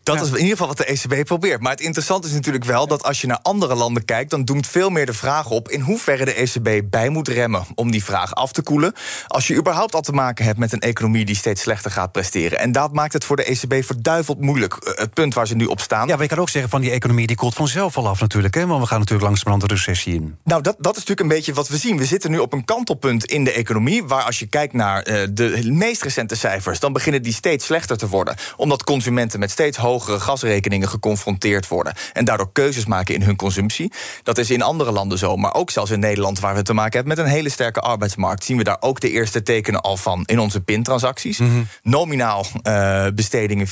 Dat 0.03 0.15
ja. 0.15 0.21
is 0.21 0.29
in 0.29 0.35
ieder 0.35 0.51
geval 0.51 0.67
wat 0.67 0.77
de 0.77 0.85
ECB 0.85 1.25
probeert. 1.25 1.61
Maar 1.61 1.71
het 1.71 1.81
interessante 1.81 2.27
is 2.27 2.33
natuurlijk 2.33 2.65
wel 2.65 2.87
dat 2.87 3.03
als 3.03 3.21
je 3.21 3.27
naar 3.27 3.39
andere 3.41 3.75
landen 3.75 4.05
kijkt, 4.05 4.29
dan 4.29 4.45
doemt 4.45 4.67
veel 4.67 4.89
meer 4.89 5.05
de 5.05 5.13
vraag 5.13 5.49
op 5.49 5.69
in 5.69 5.81
hoeverre 5.81 6.25
de 6.25 6.33
ECB 6.33 6.89
bij 6.89 7.09
moet 7.09 7.27
remmen 7.27 7.65
om 7.75 7.91
die 7.91 8.03
vraag 8.03 8.35
af 8.35 8.51
te 8.51 8.61
koelen. 8.61 8.93
Als 9.27 9.47
je 9.47 9.55
überhaupt 9.55 9.95
al 9.95 10.01
te 10.01 10.11
maken 10.11 10.45
hebt 10.45 10.57
met 10.57 10.73
een 10.73 10.79
economie 10.79 11.25
die 11.25 11.35
steeds 11.35 11.61
slechter 11.61 11.91
gaat 11.91 12.11
presteren. 12.11 12.59
En 12.59 12.71
dat 12.71 12.93
maakt 12.93 13.13
het 13.13 13.25
voor 13.25 13.35
de 13.35 13.43
ECB 13.43 13.85
verduiveld 13.85 14.41
moeilijk. 14.41 14.75
Het 14.95 15.13
punt 15.13 15.33
waar 15.33 15.47
ze 15.47 15.55
nu 15.55 15.65
op 15.65 15.81
staan. 15.81 16.07
Ja, 16.07 16.13
maar 16.13 16.23
je 16.23 16.29
kan 16.29 16.39
ook 16.39 16.49
zeggen 16.49 16.71
van 16.71 16.81
die 16.81 16.91
economie 16.91 17.27
die 17.27 17.35
koelt 17.35 17.53
vanzelf 17.53 17.97
al 17.97 18.07
af 18.07 18.19
natuurlijk. 18.19 18.53
Hè? 18.53 18.67
Want 18.67 18.81
we 18.81 18.87
gaan 18.87 18.99
natuurlijk 18.99 19.27
langzamerhand 19.27 19.71
een 19.71 19.77
recessie 19.77 20.13
in. 20.13 20.37
Nou, 20.43 20.61
dat, 20.61 20.75
dat 20.79 20.91
is 20.91 20.99
natuurlijk 20.99 21.29
een 21.29 21.35
beetje 21.35 21.53
wat 21.53 21.67
we 21.67 21.77
zien. 21.77 21.97
We 21.97 22.05
zitten 22.05 22.31
nu 22.31 22.39
op 22.39 22.53
een 22.53 22.65
kantelpunt 22.65 23.25
in 23.25 23.43
de 23.43 23.51
economie. 23.51 24.03
Waar 24.03 24.23
als 24.23 24.39
je 24.39 24.45
kijkt 24.45 24.73
naar 24.73 25.07
uh, 25.07 25.27
de 25.31 25.71
meest 25.71 26.03
recente 26.03 26.35
cijfers, 26.35 26.79
dan 26.79 26.93
beginnen 26.93 27.21
die 27.21 27.33
steeds 27.33 27.65
slechter 27.65 27.97
te 27.97 28.07
worden. 28.07 28.35
Omdat 28.55 28.83
consumenten 28.83 29.39
met 29.39 29.51
steeds 29.51 29.77
hogere 29.77 29.88
gasrekeningen 29.97 30.89
geconfronteerd 30.89 31.67
worden. 31.67 31.93
En 32.13 32.25
daardoor 32.25 32.51
keuzes 32.51 32.85
maken 32.85 33.15
in 33.15 33.21
hun 33.21 33.35
consumptie. 33.35 33.91
Dat 34.23 34.37
is 34.37 34.49
in 34.49 34.61
andere 34.61 34.91
landen 34.91 35.17
zo. 35.17 35.35
Maar 35.35 35.53
ook 35.53 35.69
zelfs 35.69 35.91
in 35.91 35.99
Nederland, 35.99 36.39
waar 36.39 36.55
we 36.55 36.61
te 36.61 36.73
maken 36.73 36.93
hebben 36.93 37.17
met 37.17 37.25
een 37.25 37.31
hele 37.31 37.49
sterke 37.49 37.79
arbeidsmarkt, 37.79 38.43
zien 38.43 38.57
we 38.57 38.63
daar 38.63 38.77
ook 38.79 38.99
de 38.99 39.11
eerste 39.11 39.43
tekenen 39.43 39.81
al 39.81 39.97
van 39.97 40.23
in 40.25 40.39
onze 40.39 40.61
pintransacties. 40.61 41.37
Mhm. 41.37 41.49
Mm 41.49 41.55
-hmm. 41.55 41.67
Nominaal 41.91 42.45
uh, 42.63 43.05
bestedingen 43.15 43.67
4% 43.67 43.71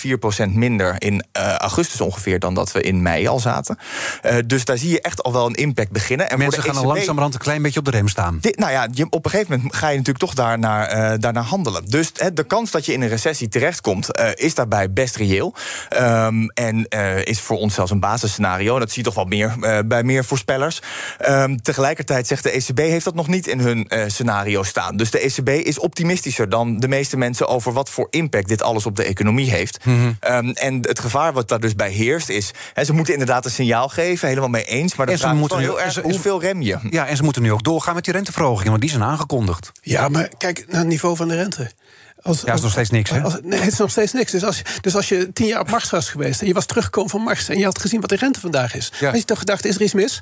minder 0.50 0.96
in 0.98 1.14
uh, 1.38 1.54
augustus 1.54 2.02
ongeveer 2.02 2.40
dan 2.40 2.54
dat 2.54 2.72
we 2.72 2.82
in 2.82 3.02
mei 3.02 3.28
al 3.28 3.40
zaten. 3.40 3.78
Uh, 4.26 4.36
dus 4.46 4.66
daar 4.66 4.78
zie 4.78 4.90
je 4.90 5.02
echt 5.02 5.24
al 5.24 5.34
wel 5.34 5.46
een 5.46 5.56
impact 5.56 5.92
beginnen. 5.92 6.30
En 6.30 6.38
Mensen 6.38 6.64
gaan 6.64 6.76
ECB, 6.76 6.84
al 6.84 6.94
langzamerhand 6.94 7.34
een 7.34 7.40
klein 7.40 7.62
beetje 7.62 7.80
op 7.80 7.86
de 7.86 7.92
rem 7.92 8.08
staan. 8.08 8.38
Dit, 8.42 8.58
nou 8.58 8.72
ja, 8.72 8.88
op 9.10 9.26
een 9.26 9.32
gegeven 9.32 9.56
moment 9.56 9.76
ga 9.76 9.88
je 9.88 9.98
natuurlijk 9.98 10.26
toch 10.26 10.34
daarnaar, 10.34 11.20
daarnaar 11.20 11.44
handelen. 11.44 11.86
Dus 11.86 12.12
de 12.34 12.44
kans 12.44 12.72
dat 12.72 12.86
je 12.86 12.94
in 12.94 13.02
een 13.02 13.08
recessie 13.08 13.48
terechtkomt, 13.48 14.10
is 14.34 14.56
daarbij 14.56 14.92
best 14.92 15.16
reëel. 15.16 15.54
Um, 16.08 16.50
en 16.50 16.86
uh, 16.90 17.26
is 17.26 17.40
voor 17.40 17.58
ons 17.58 17.74
zelfs 17.74 17.92
een 17.92 18.00
basisscenario. 18.00 18.80
Dat 18.80 18.90
zie 18.90 18.98
je 18.98 19.04
toch 19.04 19.16
wel 19.16 19.26
meer 19.26 19.56
uh, 19.60 19.80
bij 19.86 20.04
meer 20.04 20.26
voorspellers. 20.26 20.82
Um, 21.30 21.62
tegelijkertijd 21.62 22.28
zegt 22.28 22.44
de 22.44 22.52
ECB 22.52 22.78
heeft 22.78 23.06
dat 23.06 23.16
nog 23.16 23.28
niet 23.28 23.48
in 23.48 23.60
hun 23.60 23.86
uh, 23.90 24.04
scenario 24.08 24.64
staan. 24.64 24.98
Dus 24.98 25.12
de 25.12 25.20
ECB 25.20 25.50
is 25.50 25.80
optimistischer 25.80 26.50
dan 26.50 26.80
de 26.80 26.88
meeste 26.88 27.18
mensen 27.18 27.48
over 27.48 27.74
wat 27.74 27.90
voor 27.90 28.08
impact 28.10 28.48
dit 28.48 28.62
alles 28.62 28.86
op 28.86 28.96
de 28.96 29.04
economie 29.04 29.50
heeft. 29.50 29.86
Mhm. 29.86 29.96
Mm 29.98 30.18
-hmm. 30.20 30.48
um, 30.48 30.52
en 30.52 30.76
het 30.82 31.00
gevaar 31.00 31.34
wat 31.34 31.48
daar 31.48 31.60
dus 31.60 31.76
bij 31.76 31.92
heerst 31.92 32.30
is, 32.30 32.52
he, 32.74 32.84
ze 32.84 32.94
moeten 32.94 33.14
inderdaad 33.14 33.46
een 33.46 33.52
signaal 33.52 33.90
geven, 33.90 34.28
helemaal 34.28 34.50
mee 34.50 34.64
eens. 34.64 34.96
Maar 34.96 35.08
en 35.08 35.18
vraag 35.18 35.34
nu, 35.34 35.46
heel 35.58 35.82
erg 35.82 35.92
ze, 35.92 36.02
hoeveel 36.02 36.42
rem 36.42 36.62
je. 36.62 36.78
Ja, 36.90 37.08
en 37.08 37.18
ze 37.18 37.24
moeten 37.24 37.42
nu 37.42 37.52
ook 37.52 37.64
doorgaan 37.64 37.96
met 37.96 38.04
die 38.04 38.14
renteverhogingen, 38.14 38.70
want 38.70 38.82
die 38.82 38.90
zijn 38.90 39.04
aangekondigd. 39.04 39.72
Ja, 39.82 40.08
maar 40.08 40.30
kijk 40.38 40.66
naar 40.68 40.80
het 40.80 40.88
niveau 40.88 41.16
van 41.16 41.28
de 41.28 41.36
rente. 41.36 41.72
Als, 42.28 42.42
ja, 42.46 42.54
is 42.54 42.62
nog 42.62 42.72
steeds 42.72 42.90
niks, 42.90 43.10
hè? 43.10 43.22
Als, 43.22 43.34
nee, 43.44 43.60
het 43.60 43.72
is 43.72 43.78
nog 43.78 43.92
steeds 43.92 44.14
niks. 44.14 44.32
Dus 44.32 44.44
als, 44.44 44.62
dus 44.82 44.96
als 44.96 45.10
je 45.10 45.34
tien 45.34 45.48
jaar 45.48 45.60
op 45.60 45.70
Mars 45.70 45.90
was 45.90 46.10
geweest... 46.10 46.42
en 46.42 46.48
je 46.48 46.54
was 46.54 46.66
teruggekomen 46.66 47.10
van 47.10 47.22
Mars... 47.22 47.50
en 47.50 47.58
je 47.58 47.64
had 47.66 47.80
gezien 47.80 48.00
wat 48.02 48.10
de 48.10 48.16
rente 48.16 48.40
vandaag 48.40 48.76
is... 48.76 48.92
Ja. 49.00 49.10
had 49.10 49.20
je 49.20 49.26
toch 49.26 49.40
gedacht, 49.40 49.66
is 49.66 49.76
er 49.76 49.82
iets 49.82 49.94
mis? 49.94 50.22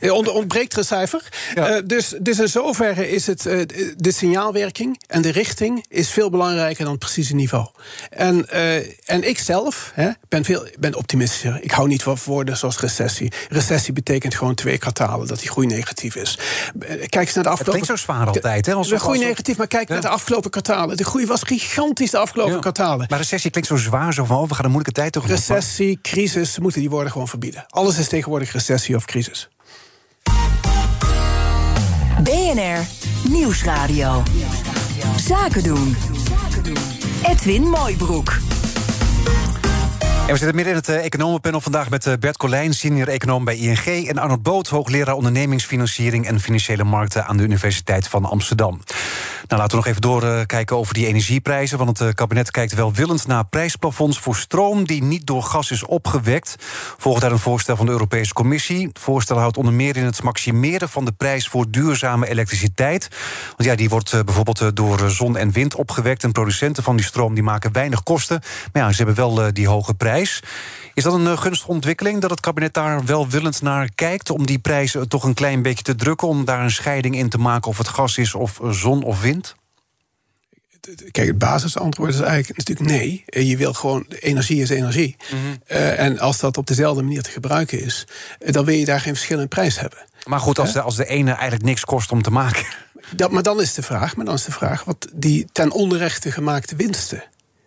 eh, 0.00 0.12
ont, 0.12 0.28
ontbreekt 0.28 0.72
er 0.72 0.78
een 0.78 0.84
cijfer? 0.84 1.22
Ja. 1.54 1.66
Eh, 1.68 1.82
dus, 1.86 2.14
dus 2.20 2.38
in 2.38 2.48
zoverre 2.48 3.10
is 3.10 3.26
het... 3.26 3.46
eh, 3.46 3.60
de 3.96 4.12
signaalwerking 4.12 5.02
en 5.06 5.22
de 5.22 5.30
richting... 5.30 5.84
is 5.88 6.10
veel 6.10 6.30
belangrijker 6.30 6.82
dan 6.82 6.92
het 6.92 7.00
precieze 7.00 7.34
niveau. 7.34 7.66
En, 8.10 8.48
eh, 8.50 8.76
en 9.04 9.28
ik 9.28 9.38
zelf 9.38 9.90
hè, 9.94 10.10
ben, 10.28 10.44
veel, 10.44 10.66
ben 10.78 10.94
optimistischer. 10.94 11.58
Ik 11.62 11.70
hou 11.70 11.88
niet 11.88 12.02
van 12.02 12.16
woorden 12.24 12.56
zoals 12.56 12.78
recessie. 12.80 13.32
Recessie 13.48 13.92
betekent 13.92 14.34
gewoon 14.34 14.54
twee 14.54 14.78
kwartalen... 14.78 15.26
dat 15.26 15.38
die 15.38 15.48
groei 15.48 15.66
negatief 15.66 16.16
is. 16.16 16.38
Eh, 16.80 16.88
Kijk 16.88 17.26
eens 17.26 17.34
naar 17.34 17.44
de 17.44 17.50
Het 17.50 17.58
afgelopen... 17.58 17.64
klinkt 17.64 17.86
zo 17.86 17.96
zwaar 17.96 18.26
altijd, 18.26 18.66
hè? 18.66 18.72
Als 18.74 18.88
de 18.88 18.98
groei 18.98 19.18
negatief, 19.18 19.56
maar 19.56 19.66
kijk 19.66 19.88
naar 19.88 20.00
de 20.00 20.08
afgelopen 20.08 20.50
kwartalen. 20.50 20.96
De 20.96 21.04
groei 21.04 21.26
was 21.26 21.33
gigantisch 21.42 22.10
de 22.10 22.18
afgelopen 22.18 22.54
Ja. 22.54 22.58
kwartalen. 22.60 23.06
Maar 23.08 23.18
recessie 23.18 23.50
klinkt 23.50 23.68
zo 23.68 23.76
zwaar, 23.76 24.14
zo 24.14 24.24
van, 24.24 24.36
oh, 24.36 24.48
we 24.48 24.54
gaan 24.54 24.64
een 24.64 24.70
moeilijke 24.70 25.00
tijd 25.00 25.12
tegemoet. 25.12 25.36
Recessie, 25.36 25.98
crisis, 26.02 26.58
moeten 26.58 26.80
die 26.80 26.90
woorden 26.90 27.12
gewoon 27.12 27.28
verbieden. 27.28 27.64
Alles 27.68 27.98
is 27.98 28.08
tegenwoordig 28.08 28.52
recessie 28.52 28.96
of 28.96 29.04
crisis. 29.04 29.48
BNR 32.22 32.78
Nieuwsradio. 33.28 34.22
Zaken 35.26 35.62
doen. 35.62 35.96
Edwin 37.22 37.62
Mooibroek. 37.62 38.32
En 40.26 40.30
we 40.32 40.36
zitten 40.36 40.54
midden 40.54 40.72
in 40.74 40.78
het 40.78 40.88
eh, 40.88 41.04
economenpanel 41.04 41.60
vandaag 41.60 41.90
met 41.90 42.06
eh, 42.06 42.12
Bert 42.20 42.36
Colijn, 42.36 42.72
senior 42.74 43.08
econoom 43.08 43.44
bij 43.44 43.56
ING... 43.56 44.08
en 44.08 44.18
Arnold 44.18 44.42
Boot, 44.42 44.68
hoogleraar 44.68 45.14
ondernemingsfinanciering 45.14 46.26
en 46.26 46.40
financiële 46.40 46.84
markten 46.84 47.26
aan 47.26 47.36
de 47.36 47.42
Universiteit 47.42 48.08
van 48.08 48.24
Amsterdam. 48.24 48.80
Nou, 49.48 49.60
laten 49.60 49.78
we 49.78 49.84
nog 49.84 49.86
even 49.86 50.00
doorkijken 50.00 50.76
over 50.76 50.94
die 50.94 51.06
energieprijzen. 51.06 51.78
Want 51.78 51.98
het 51.98 52.08
eh, 52.08 52.14
kabinet 52.14 52.50
kijkt 52.50 52.74
welwillend 52.74 53.26
naar 53.26 53.46
prijsplafonds 53.46 54.18
voor 54.18 54.36
stroom 54.36 54.86
die 54.86 55.02
niet 55.02 55.26
door 55.26 55.42
gas 55.42 55.70
is 55.70 55.84
opgewekt. 55.84 56.56
Volgens 56.98 57.24
uit 57.24 57.32
een 57.32 57.38
voorstel 57.38 57.76
van 57.76 57.86
de 57.86 57.92
Europese 57.92 58.32
Commissie. 58.32 58.86
Het 58.86 58.98
voorstel 58.98 59.38
houdt 59.38 59.56
onder 59.56 59.72
meer 59.72 59.96
in 59.96 60.04
het 60.04 60.22
maximeren 60.22 60.88
van 60.88 61.04
de 61.04 61.12
prijs 61.12 61.48
voor 61.48 61.70
duurzame 61.70 62.28
elektriciteit. 62.28 63.08
Want 63.56 63.68
ja, 63.68 63.74
die 63.74 63.88
wordt 63.88 64.12
eh, 64.12 64.20
bijvoorbeeld 64.20 64.60
eh, 64.60 64.68
door 64.74 65.10
zon 65.10 65.36
en 65.36 65.52
wind 65.52 65.74
opgewekt. 65.74 66.24
En 66.24 66.32
producenten 66.32 66.82
van 66.82 66.96
die 66.96 67.04
stroom 67.04 67.34
die 67.34 67.42
maken 67.42 67.72
weinig 67.72 68.02
kosten. 68.02 68.40
Maar 68.72 68.82
ja, 68.82 68.90
ze 68.90 68.96
hebben 68.96 69.14
wel 69.14 69.52
die 69.52 69.68
hoge 69.68 69.94
prijs. 69.94 70.42
Is 70.94 71.02
dat 71.02 71.14
een 71.14 71.38
gunstige 71.38 71.70
ontwikkeling 71.70 72.20
dat 72.20 72.30
het 72.30 72.40
kabinet 72.40 72.74
daar 72.74 73.04
welwillend 73.04 73.62
naar 73.62 73.88
kijkt 73.94 74.30
om 74.30 74.46
die 74.46 74.58
prijzen 74.58 75.08
toch 75.08 75.24
een 75.24 75.34
klein 75.34 75.62
beetje 75.62 75.84
te 75.84 75.94
drukken, 75.94 76.28
om 76.28 76.44
daar 76.44 76.60
een 76.60 76.70
scheiding 76.70 77.16
in 77.16 77.28
te 77.28 77.38
maken 77.38 77.70
of 77.70 77.78
het 77.78 77.88
gas 77.88 78.18
is 78.18 78.34
of 78.34 78.60
zon 78.70 79.02
of 79.02 79.20
wind? 79.20 79.33
Kijk, 81.10 81.26
het 81.26 81.38
basisantwoord 81.38 82.14
is 82.14 82.20
eigenlijk 82.20 82.58
natuurlijk 82.58 82.88
nee. 82.88 83.22
Eh, 83.26 83.48
Je 83.48 83.56
wil 83.56 83.72
gewoon, 83.72 84.06
energie 84.20 84.62
is 84.62 84.70
energie. 84.70 85.16
Eh, 85.66 85.98
en 85.98 86.18
als 86.18 86.38
dat 86.38 86.56
op 86.56 86.66
dezelfde 86.66 87.02
manier 87.02 87.22
te 87.22 87.30
gebruiken 87.30 87.80
is... 87.82 88.06
eh, 88.38 88.52
dan 88.52 88.64
wil 88.64 88.74
je 88.74 88.84
daar 88.84 89.00
geen 89.00 89.14
verschil 89.14 89.40
in 89.40 89.48
prijs 89.48 89.80
hebben. 89.80 89.98
Maar 90.24 90.40
goed, 90.40 90.58
als 90.58 90.72
de, 90.72 90.80
als 90.80 90.96
de 90.96 91.06
ene 91.06 91.30
eigenlijk 91.32 91.62
niks 91.62 91.84
kost 91.84 92.12
om 92.12 92.22
te 92.22 92.30
maken. 92.30 92.64
Dat, 93.16 93.30
maar 93.30 93.42
dan 93.42 93.60
is 93.60 93.74
de 93.74 93.82
vraag, 93.82 94.16
maar 94.16 94.24
dan 94.24 94.34
is 94.34 94.44
de 94.44 94.52
vraag... 94.52 94.84
wat 94.84 95.08
die 95.14 95.46
ten 95.52 95.70
onrechte 95.70 96.32
gemaakte 96.32 96.76
winsten... 96.76 97.24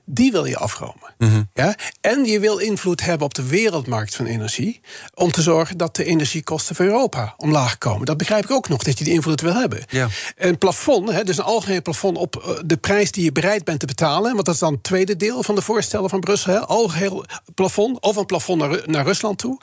die 0.10 0.32
wil 0.32 0.46
je 0.46 0.58
afromen. 0.58 1.16
ja? 1.54 1.76
En 2.02 2.26
je 2.26 2.40
wil 2.40 2.58
invloed 2.58 3.02
hebben 3.02 3.26
op 3.26 3.34
de 3.34 3.48
wereldmarkt 3.48 4.16
van 4.16 4.26
energie... 4.26 4.82
om 5.14 5.32
te 5.32 5.42
zorgen 5.42 5.78
dat 5.78 5.96
de 5.96 6.04
energiekosten 6.04 6.76
voor 6.76 6.86
Europa 6.86 7.34
omlaag 7.38 7.78
komen. 7.78 8.06
Dat 8.06 8.18
begrijp 8.18 8.44
ik 8.44 8.52
ook 8.52 8.70
nog, 8.70 8.84
dat 8.84 8.98
je 8.98 9.04
die 9.04 9.14
invloed 9.14 9.42
wil 9.42 9.54
hebben. 9.54 9.84
Ja. 9.90 10.08
Een 10.36 10.58
plafond, 10.58 11.12
hè, 11.12 11.24
dus 11.24 11.38
een 11.38 11.44
algemeen 11.44 11.82
plafond 11.82 12.18
op 12.18 12.36
eh, 12.36 12.52
de 12.66 12.78
prijs 12.78 13.12
die 13.12 13.24
je 13.24 13.32
bereid 13.32 13.64
bent 13.64 13.80
te 13.80 13.86
betalen... 13.86 14.34
want 14.34 14.46
dat 14.46 14.54
is 14.54 14.60
dan 14.60 14.74
het 14.74 14.84
tweede 14.84 15.16
deel 15.16 15.44
van 15.44 15.56
de 15.56 15.62
voorstellen 15.62 16.10
van 16.10 16.20
Brussel... 16.20 16.54
Hè, 16.54 16.60
algeheel 16.60 17.26
plafond 17.56 18.02
of 18.02 18.16
een 18.16 18.26
plafond 18.26 18.62
naar, 18.62 18.82
naar 18.86 19.06
Rusland 19.06 19.38
toe. 19.38 19.60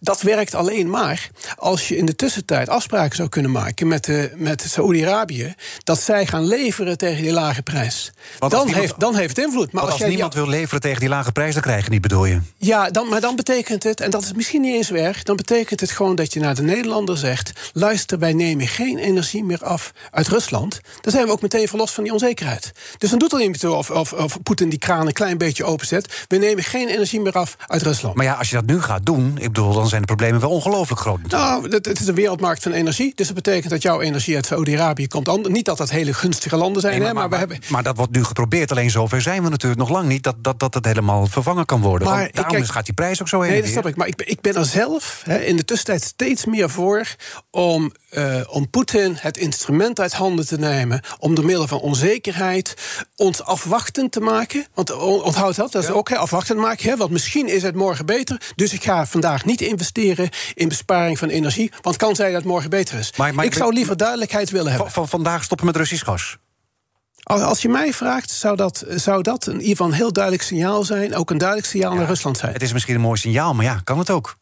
Dat 0.00 0.22
werkt 0.22 0.54
alleen 0.54 0.90
maar 0.90 1.30
als 1.56 1.88
je 1.88 1.96
in 1.96 2.06
de 2.06 2.16
tussentijd 2.16 2.68
afspraken 2.68 3.16
zou 3.16 3.28
kunnen 3.28 3.50
maken... 3.50 3.88
met, 3.88 4.04
de, 4.04 4.32
met 4.36 4.64
Saoedi-Arabië, 4.68 5.54
dat 5.84 6.00
zij 6.00 6.26
gaan 6.26 6.44
leveren 6.46 6.98
tegen 6.98 7.22
die 7.22 7.32
lage 7.32 7.62
prijs. 7.62 8.12
Want 8.38 8.52
Dan 8.52 8.68
heeft, 8.68 9.00
dan 9.00 9.16
heeft 9.16 9.36
het 9.36 9.46
invloed. 9.46 9.72
Maar 9.74 9.84
als, 9.84 9.96
jij 9.98 10.06
die- 10.06 10.14
niemand 10.14 10.34
wil 10.34 10.48
leveren 10.48 10.80
tegen 10.80 11.00
die 11.00 11.08
lage 11.08 11.32
prijs, 11.32 11.52
dan 11.54 11.62
krijg 11.62 11.84
je 11.84 11.90
niet, 11.90 12.00
bedoel 12.00 12.24
je? 12.24 12.40
ja, 12.56 12.90
dan, 12.90 13.08
maar 13.08 13.20
dan 13.20 13.36
betekent 13.36 13.82
het, 13.82 14.00
en 14.00 14.10
dat 14.10 14.22
is 14.22 14.32
misschien 14.32 14.60
niet 14.60 14.74
eens 14.74 14.92
erg... 14.92 15.22
dan 15.22 15.36
betekent 15.36 15.80
het 15.80 15.90
gewoon 15.90 16.14
dat 16.14 16.32
je 16.32 16.40
naar 16.40 16.54
de 16.54 16.62
Nederlander 16.62 17.16
zegt... 17.16 17.52
luister, 17.72 18.18
wij 18.18 18.32
nemen 18.32 18.66
geen 18.66 18.98
energie 18.98 19.44
meer 19.44 19.64
af 19.64 19.92
uit 20.10 20.28
Rusland. 20.28 20.80
Dan 21.00 21.12
zijn 21.12 21.26
we 21.26 21.32
ook 21.32 21.42
meteen 21.42 21.68
verlost 21.68 21.94
van 21.94 22.04
die 22.04 22.12
onzekerheid. 22.12 22.72
Dus 22.98 23.10
dan 23.10 23.18
doet 23.18 23.32
er 23.32 23.58
toe 23.58 23.72
of, 23.74 23.90
of, 23.90 24.12
of 24.12 24.42
Poetin 24.42 24.68
die 24.68 24.78
kraan 24.78 25.06
een 25.06 25.12
klein 25.12 25.38
beetje 25.38 25.64
openzet. 25.64 26.24
We 26.28 26.36
nemen 26.36 26.64
geen 26.64 26.88
energie 26.88 27.20
meer 27.20 27.32
af 27.32 27.56
uit 27.66 27.82
Rusland. 27.82 28.14
Maar 28.14 28.24
ja, 28.24 28.34
als 28.34 28.48
je 28.50 28.54
dat 28.54 28.66
nu 28.66 28.80
gaat 28.82 29.06
doen, 29.06 29.32
ik 29.38 29.52
bedoel, 29.52 29.72
dan 29.72 29.88
zijn 29.88 30.00
de 30.00 30.06
problemen 30.06 30.40
wel 30.40 30.50
ongelooflijk 30.50 31.00
groot. 31.00 31.22
natuurlijk. 31.22 31.50
Nou, 31.50 31.70
het, 31.70 31.86
het 31.86 32.00
is 32.00 32.06
een 32.06 32.14
wereldmarkt 32.14 32.62
van 32.62 32.72
energie. 32.72 33.12
Dus 33.14 33.26
dat 33.26 33.34
betekent 33.34 33.70
dat 33.70 33.82
jouw 33.82 34.00
energie 34.00 34.34
uit 34.34 34.46
Saudi-Arabië 34.46 35.08
komt. 35.08 35.48
Niet 35.48 35.64
dat 35.64 35.78
dat 35.78 35.90
hele 35.90 36.14
gunstige 36.14 36.56
landen 36.56 36.80
zijn, 36.82 36.98
Nee, 36.98 37.08
hè, 37.08 37.14
maar, 37.14 37.28
we 37.28 37.36
hebben... 37.36 37.58
maar 37.68 37.82
dat 37.82 37.96
wordt 37.96 38.12
nu 38.12 38.24
geprobeerd. 38.24 38.70
Alleen 38.70 38.90
zover 38.90 39.22
zijn 39.22 39.42
we 39.42 39.48
natuurlijk 39.48 39.63
nog 39.74 39.88
lang 39.88 40.08
niet 40.08 40.22
dat 40.22 40.34
dat, 40.38 40.58
dat 40.58 40.74
het 40.74 40.84
helemaal 40.84 41.26
vervangen 41.26 41.64
kan 41.66 41.80
worden. 41.80 42.08
Maar 42.08 42.20
Want 42.20 42.34
daarom 42.34 42.54
kijk- 42.54 42.66
gaat 42.70 42.84
die 42.84 42.94
prijs 42.94 43.20
ook 43.20 43.28
zo 43.28 43.40
heen. 43.40 43.50
Nee, 43.52 43.60
dat 43.62 43.70
snap 43.70 43.86
ik. 43.86 43.96
Maar 43.96 44.06
ik 44.06 44.16
ben, 44.16 44.28
ik 44.30 44.40
ben 44.40 44.54
er 44.56 44.64
zelf 44.66 45.22
hè, 45.24 45.38
in 45.38 45.56
de 45.56 45.64
tussentijd 45.64 46.02
steeds 46.02 46.44
meer 46.44 46.70
voor 46.70 47.06
om, 47.50 47.92
eh, 48.10 48.40
om 48.50 48.70
Poetin 48.70 49.16
het 49.20 49.36
instrument 49.36 50.00
uit 50.00 50.12
handen 50.12 50.46
te 50.46 50.58
nemen. 50.58 51.00
om 51.18 51.34
door 51.34 51.44
middel 51.44 51.66
van 51.66 51.78
onzekerheid 51.80 52.74
ons 53.16 53.42
afwachtend 53.42 54.12
te 54.12 54.20
maken. 54.20 54.66
Want 54.74 54.92
on- 54.92 55.22
onthoud 55.22 55.56
dat, 55.56 55.72
dat 55.72 55.82
is 55.82 55.90
ook 55.90 56.08
hè, 56.08 56.16
afwachtend 56.16 56.58
maken. 56.58 56.90
Hè, 56.90 56.96
want 56.96 57.10
misschien 57.10 57.46
is 57.48 57.62
het 57.62 57.74
morgen 57.74 58.06
beter. 58.06 58.40
Dus 58.56 58.72
ik 58.72 58.84
ga 58.84 59.06
vandaag 59.06 59.44
niet 59.44 59.60
investeren 59.60 60.28
in 60.54 60.68
besparing 60.68 61.18
van 61.18 61.28
energie. 61.28 61.72
Want 61.82 61.96
kan 61.96 62.14
zij 62.14 62.32
dat 62.32 62.44
morgen 62.44 62.70
beter 62.70 62.98
is. 62.98 63.12
Maar- 63.16 63.34
maar 63.34 63.44
ik 63.44 63.50
ik- 63.52 63.58
zou 63.58 63.72
liever 63.72 63.96
duidelijkheid 63.96 64.50
willen 64.50 64.72
hebben. 64.72 64.90
Van, 64.90 65.02
van 65.02 65.08
vandaag 65.08 65.44
stoppen 65.44 65.66
met 65.66 65.76
Russisch 65.76 66.04
gas. 66.04 66.36
Als, 67.24 67.40
als 67.40 67.62
je 67.62 67.68
mij 67.68 67.92
vraagt, 67.92 68.30
zou 68.30 68.56
dat, 68.56 68.84
zou 68.88 69.22
dat 69.22 69.46
in 69.46 69.52
ieder 69.52 69.68
geval 69.68 69.86
een 69.86 69.92
heel 69.92 70.12
duidelijk 70.12 70.44
signaal 70.44 70.84
zijn. 70.84 71.14
Ook 71.14 71.30
een 71.30 71.38
duidelijk 71.38 71.68
signaal 71.68 71.94
naar 71.94 72.06
Rusland 72.06 72.38
zijn. 72.38 72.52
Het 72.52 72.62
is 72.62 72.72
misschien 72.72 72.94
een 72.94 73.00
mooi 73.00 73.18
signaal, 73.18 73.54
maar 73.54 73.64
ja, 73.64 73.80
kan 73.84 73.98
het 73.98 74.10
ook? 74.10 74.36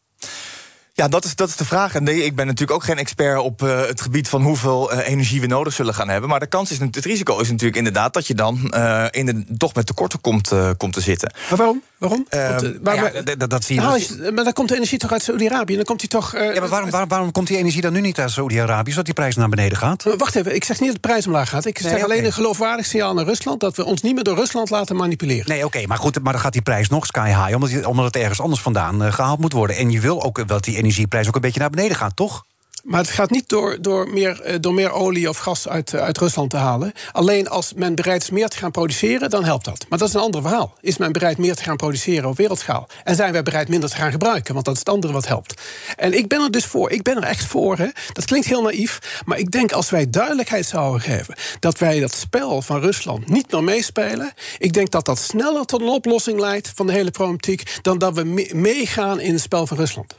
Ja, 0.95 1.07
dat 1.07 1.25
is, 1.25 1.35
dat 1.35 1.49
is 1.49 1.55
de 1.55 1.65
vraag. 1.65 1.95
En 1.95 2.03
nee, 2.03 2.23
ik 2.23 2.35
ben 2.35 2.45
natuurlijk 2.45 2.77
ook 2.77 2.83
geen 2.83 2.97
expert 2.97 3.39
op 3.39 3.63
eh, 3.63 3.85
het 3.85 4.01
gebied 4.01 4.29
van 4.29 4.41
hoeveel 4.41 4.91
eh, 4.91 5.07
energie 5.07 5.41
we 5.41 5.47
nodig 5.47 5.73
zullen 5.73 5.93
gaan 5.93 6.09
hebben. 6.09 6.29
Maar 6.29 6.39
de 6.39 6.47
kans 6.47 6.71
is, 6.71 6.79
het 6.79 7.05
risico 7.05 7.39
is 7.39 7.49
natuurlijk 7.49 7.77
inderdaad 7.77 8.13
dat 8.13 8.27
je 8.27 8.35
dan 8.35 8.71
eh, 8.71 9.05
in 9.11 9.25
de, 9.25 9.45
toch 9.57 9.73
met 9.73 9.85
tekorten 9.85 10.21
komt, 10.21 10.51
komt 10.77 10.93
te 10.93 11.01
zitten. 11.01 11.33
Maar 11.49 11.57
waarom? 11.57 11.83
Waarom? 12.09 12.25
Eh, 12.29 12.39
Ja, 12.39 12.59
waar- 12.81 13.47
dat- 13.47 13.63
zie 13.63 13.75
je. 13.75 13.81
Nou, 13.81 14.31
maar 14.31 14.43
dan 14.43 14.53
komt 14.53 14.69
de 14.69 14.75
energie 14.75 14.97
toch 14.97 15.11
uit 15.11 15.23
Saudi-Arabië? 15.23 15.75
Dan 15.75 15.83
komt 15.83 15.99
die 15.99 16.09
toch. 16.09 16.33
eh, 16.33 16.53
ja, 16.53 16.59
maar 16.59 16.69
waarom, 16.69 16.89
waarom, 17.07 17.31
komt 17.31 17.47
die 17.47 17.57
energie 17.57 17.81
dan 17.81 17.93
nu 17.93 18.01
niet 18.01 18.19
uit 18.19 18.31
Saudi-Arabië, 18.31 18.89
zodat 18.89 19.05
die 19.05 19.13
prijs 19.13 19.35
naar 19.35 19.49
beneden 19.49 19.77
gaat? 19.77 20.05
eh, 20.05 20.13
Wacht 20.17 20.35
even, 20.35 20.55
ik 20.55 20.63
zeg 20.63 20.79
niet 20.79 20.91
dat 20.91 21.01
de 21.01 21.07
prijs 21.07 21.25
omlaag 21.27 21.49
gaat. 21.49 21.65
Ik 21.65 21.77
zeg 21.79 22.03
alleen 22.03 22.25
een 22.25 22.33
geloofwaardig 22.33 22.85
signaal 22.85 23.13
naar 23.13 23.25
Rusland 23.25 23.59
dat 23.59 23.75
we 23.75 23.85
ons 23.85 24.01
niet 24.01 24.13
meer 24.15 24.23
door 24.23 24.35
Rusland 24.35 24.69
laten 24.69 24.95
manipuleren. 24.95 25.47
Nee, 25.47 25.65
oké, 25.65 25.85
maar 25.87 25.97
goed, 25.97 26.23
maar 26.23 26.33
dan 26.33 26.41
gaat 26.41 26.53
die 26.53 26.61
prijs 26.61 26.89
nog 26.89 27.05
sky 27.05 27.27
high, 27.27 27.53
omdat, 27.55 27.85
omdat 27.85 28.05
het 28.05 28.15
ergens 28.15 28.41
anders 28.41 28.61
vandaan 28.61 29.03
eh, 29.03 29.11
gehaald 29.13 29.39
moet 29.39 29.53
worden. 29.53 29.75
En 29.75 29.91
je 29.91 29.99
wil 29.99 30.23
ook 30.23 30.47
dat 30.47 30.63
die 30.63 30.77
energieprijs 30.77 31.27
ook 31.27 31.35
een 31.35 31.41
beetje 31.41 31.59
naar 31.59 31.69
beneden 31.69 31.97
gaat, 31.97 32.15
toch? 32.15 32.45
Maar 32.83 32.99
het 32.99 33.09
gaat 33.09 33.29
niet 33.29 33.49
door, 33.49 33.77
door, 33.81 34.09
meer, 34.09 34.41
eh, 34.41 34.55
door 34.59 34.73
meer 34.73 34.91
olie 34.91 35.29
of 35.29 35.37
gas 35.37 35.67
uit, 35.67 35.93
eh, 35.93 36.01
uit 36.01 36.17
Rusland 36.17 36.49
te 36.49 36.57
halen. 36.57 36.93
Alleen 37.11 37.49
als 37.49 37.73
men 37.73 37.95
bereid 37.95 38.21
is 38.23 38.29
meer 38.29 38.47
te 38.47 38.57
gaan 38.57 38.71
produceren, 38.71 39.29
dan 39.29 39.43
helpt 39.43 39.65
dat. 39.65 39.85
Maar 39.89 39.99
dat 39.99 40.07
is 40.07 40.13
een 40.13 40.21
ander 40.21 40.41
verhaal. 40.41 40.73
Is 40.81 40.97
men 40.97 41.11
bereid 41.11 41.37
meer 41.37 41.55
te 41.55 41.63
gaan 41.63 41.75
produceren 41.75 42.29
op 42.29 42.37
wereldschaal? 42.37 42.87
En 43.03 43.15
zijn 43.15 43.31
wij 43.31 43.43
bereid 43.43 43.67
minder 43.67 43.89
te 43.89 43.95
gaan 43.95 44.11
gebruiken? 44.11 44.53
Want 44.53 44.65
dat 44.65 44.73
is 44.73 44.79
het 44.79 44.89
andere 44.89 45.13
wat 45.13 45.27
helpt. 45.27 45.61
En 45.95 46.13
ik 46.17 46.27
ben 46.27 46.41
er 46.41 46.51
dus 46.51 46.65
voor. 46.65 46.91
Ik 46.91 47.03
ben 47.03 47.17
er 47.17 47.23
echt 47.23 47.45
voor. 47.45 47.77
Hè. 47.77 47.87
Dat 48.13 48.25
klinkt 48.25 48.47
heel 48.47 48.61
naïef. 48.61 49.21
Maar 49.25 49.37
ik 49.37 49.51
denk 49.51 49.71
als 49.71 49.89
wij 49.89 50.09
duidelijkheid 50.09 50.65
zouden 50.65 51.01
geven. 51.01 51.35
dat 51.59 51.77
wij 51.79 51.99
dat 51.99 52.13
spel 52.13 52.61
van 52.61 52.79
Rusland 52.79 53.29
niet 53.29 53.51
meer 53.51 53.63
meespelen. 53.63 54.33
Ik 54.57 54.73
denk 54.73 54.91
dat 54.91 55.05
dat 55.05 55.19
sneller 55.19 55.65
tot 55.65 55.81
een 55.81 55.87
oplossing 55.87 56.39
leidt 56.39 56.71
van 56.75 56.87
de 56.87 56.93
hele 56.93 57.11
problematiek. 57.11 57.79
dan 57.81 57.97
dat 57.97 58.13
we 58.15 58.23
me- 58.23 58.49
meegaan 58.53 59.19
in 59.19 59.33
het 59.33 59.41
spel 59.41 59.67
van 59.67 59.77
Rusland. 59.77 60.15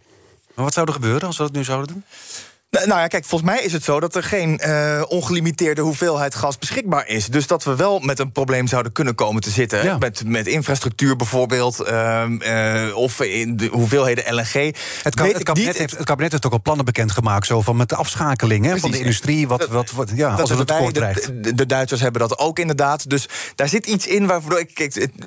Maar 0.54 0.64
wat 0.64 0.74
zou 0.74 0.86
er 0.86 0.92
gebeuren 0.92 1.26
als 1.26 1.36
we 1.36 1.42
dat 1.42 1.52
nu 1.52 1.64
zouden 1.64 1.94
doen? 1.94 2.04
Nou 2.74 2.86
nou 2.86 3.00
ja, 3.00 3.06
kijk, 3.06 3.24
volgens 3.24 3.50
mij 3.50 3.62
is 3.62 3.72
het 3.72 3.84
zo 3.84 4.00
dat 4.00 4.14
er 4.14 4.22
geen 4.22 4.58
eh, 4.58 5.02
ongelimiteerde 5.08 5.80
hoeveelheid 5.80 6.34
gas 6.34 6.58
beschikbaar 6.58 7.08
is. 7.08 7.26
Dus 7.26 7.46
dat 7.46 7.64
we 7.64 7.76
wel 7.76 7.98
met 7.98 8.18
een 8.18 8.32
probleem 8.32 8.66
zouden 8.66 8.92
kunnen 8.92 9.14
komen 9.14 9.42
te 9.42 9.50
zitten. 9.50 9.84
Ja. 9.84 9.98
Met, 9.98 10.22
met 10.26 10.46
infrastructuur 10.46 11.16
bijvoorbeeld. 11.16 11.80
ehm, 11.80 12.40
eh, 12.40 12.96
of 12.96 13.20
in 13.20 13.56
de 13.56 13.66
hoeveelheden 13.66 14.34
LNG. 14.34 14.74
Het, 15.02 15.14
kabinet 15.14 15.54
niet. 15.54 15.78
heeft, 15.78 15.96
het 15.96 16.04
kabinet 16.04 16.32
heeft 16.32 16.46
ook 16.46 16.52
al 16.52 16.62
plannen 16.62 16.84
bekendgemaakt 16.84 17.46
zo 17.46 17.60
van 17.60 17.76
met 17.76 17.88
de 17.88 17.94
afschakeling 17.96 18.64
hè, 18.64 18.78
van 18.78 18.90
de 18.90 18.98
industrie. 18.98 19.48
Wat, 19.48 19.66
wat, 19.66 19.90
wat, 19.90 20.10
ja, 20.14 20.34
als 20.34 20.50
het 20.50 20.66
tekort 20.66 20.94
dreigt. 20.94 21.26
de, 21.26 21.40
de, 21.40 21.54
de 21.54 21.66
Duitsers 21.66 22.00
hebben 22.00 22.20
dat 22.20 22.38
ook 22.38 22.58
inderdaad. 22.58 23.10
Dus 23.10 23.28
daar 23.54 23.68
zit 23.68 23.86
iets 23.86 24.06
in 24.06 24.26
waarvoor 24.26 24.58
ik. 24.58 24.78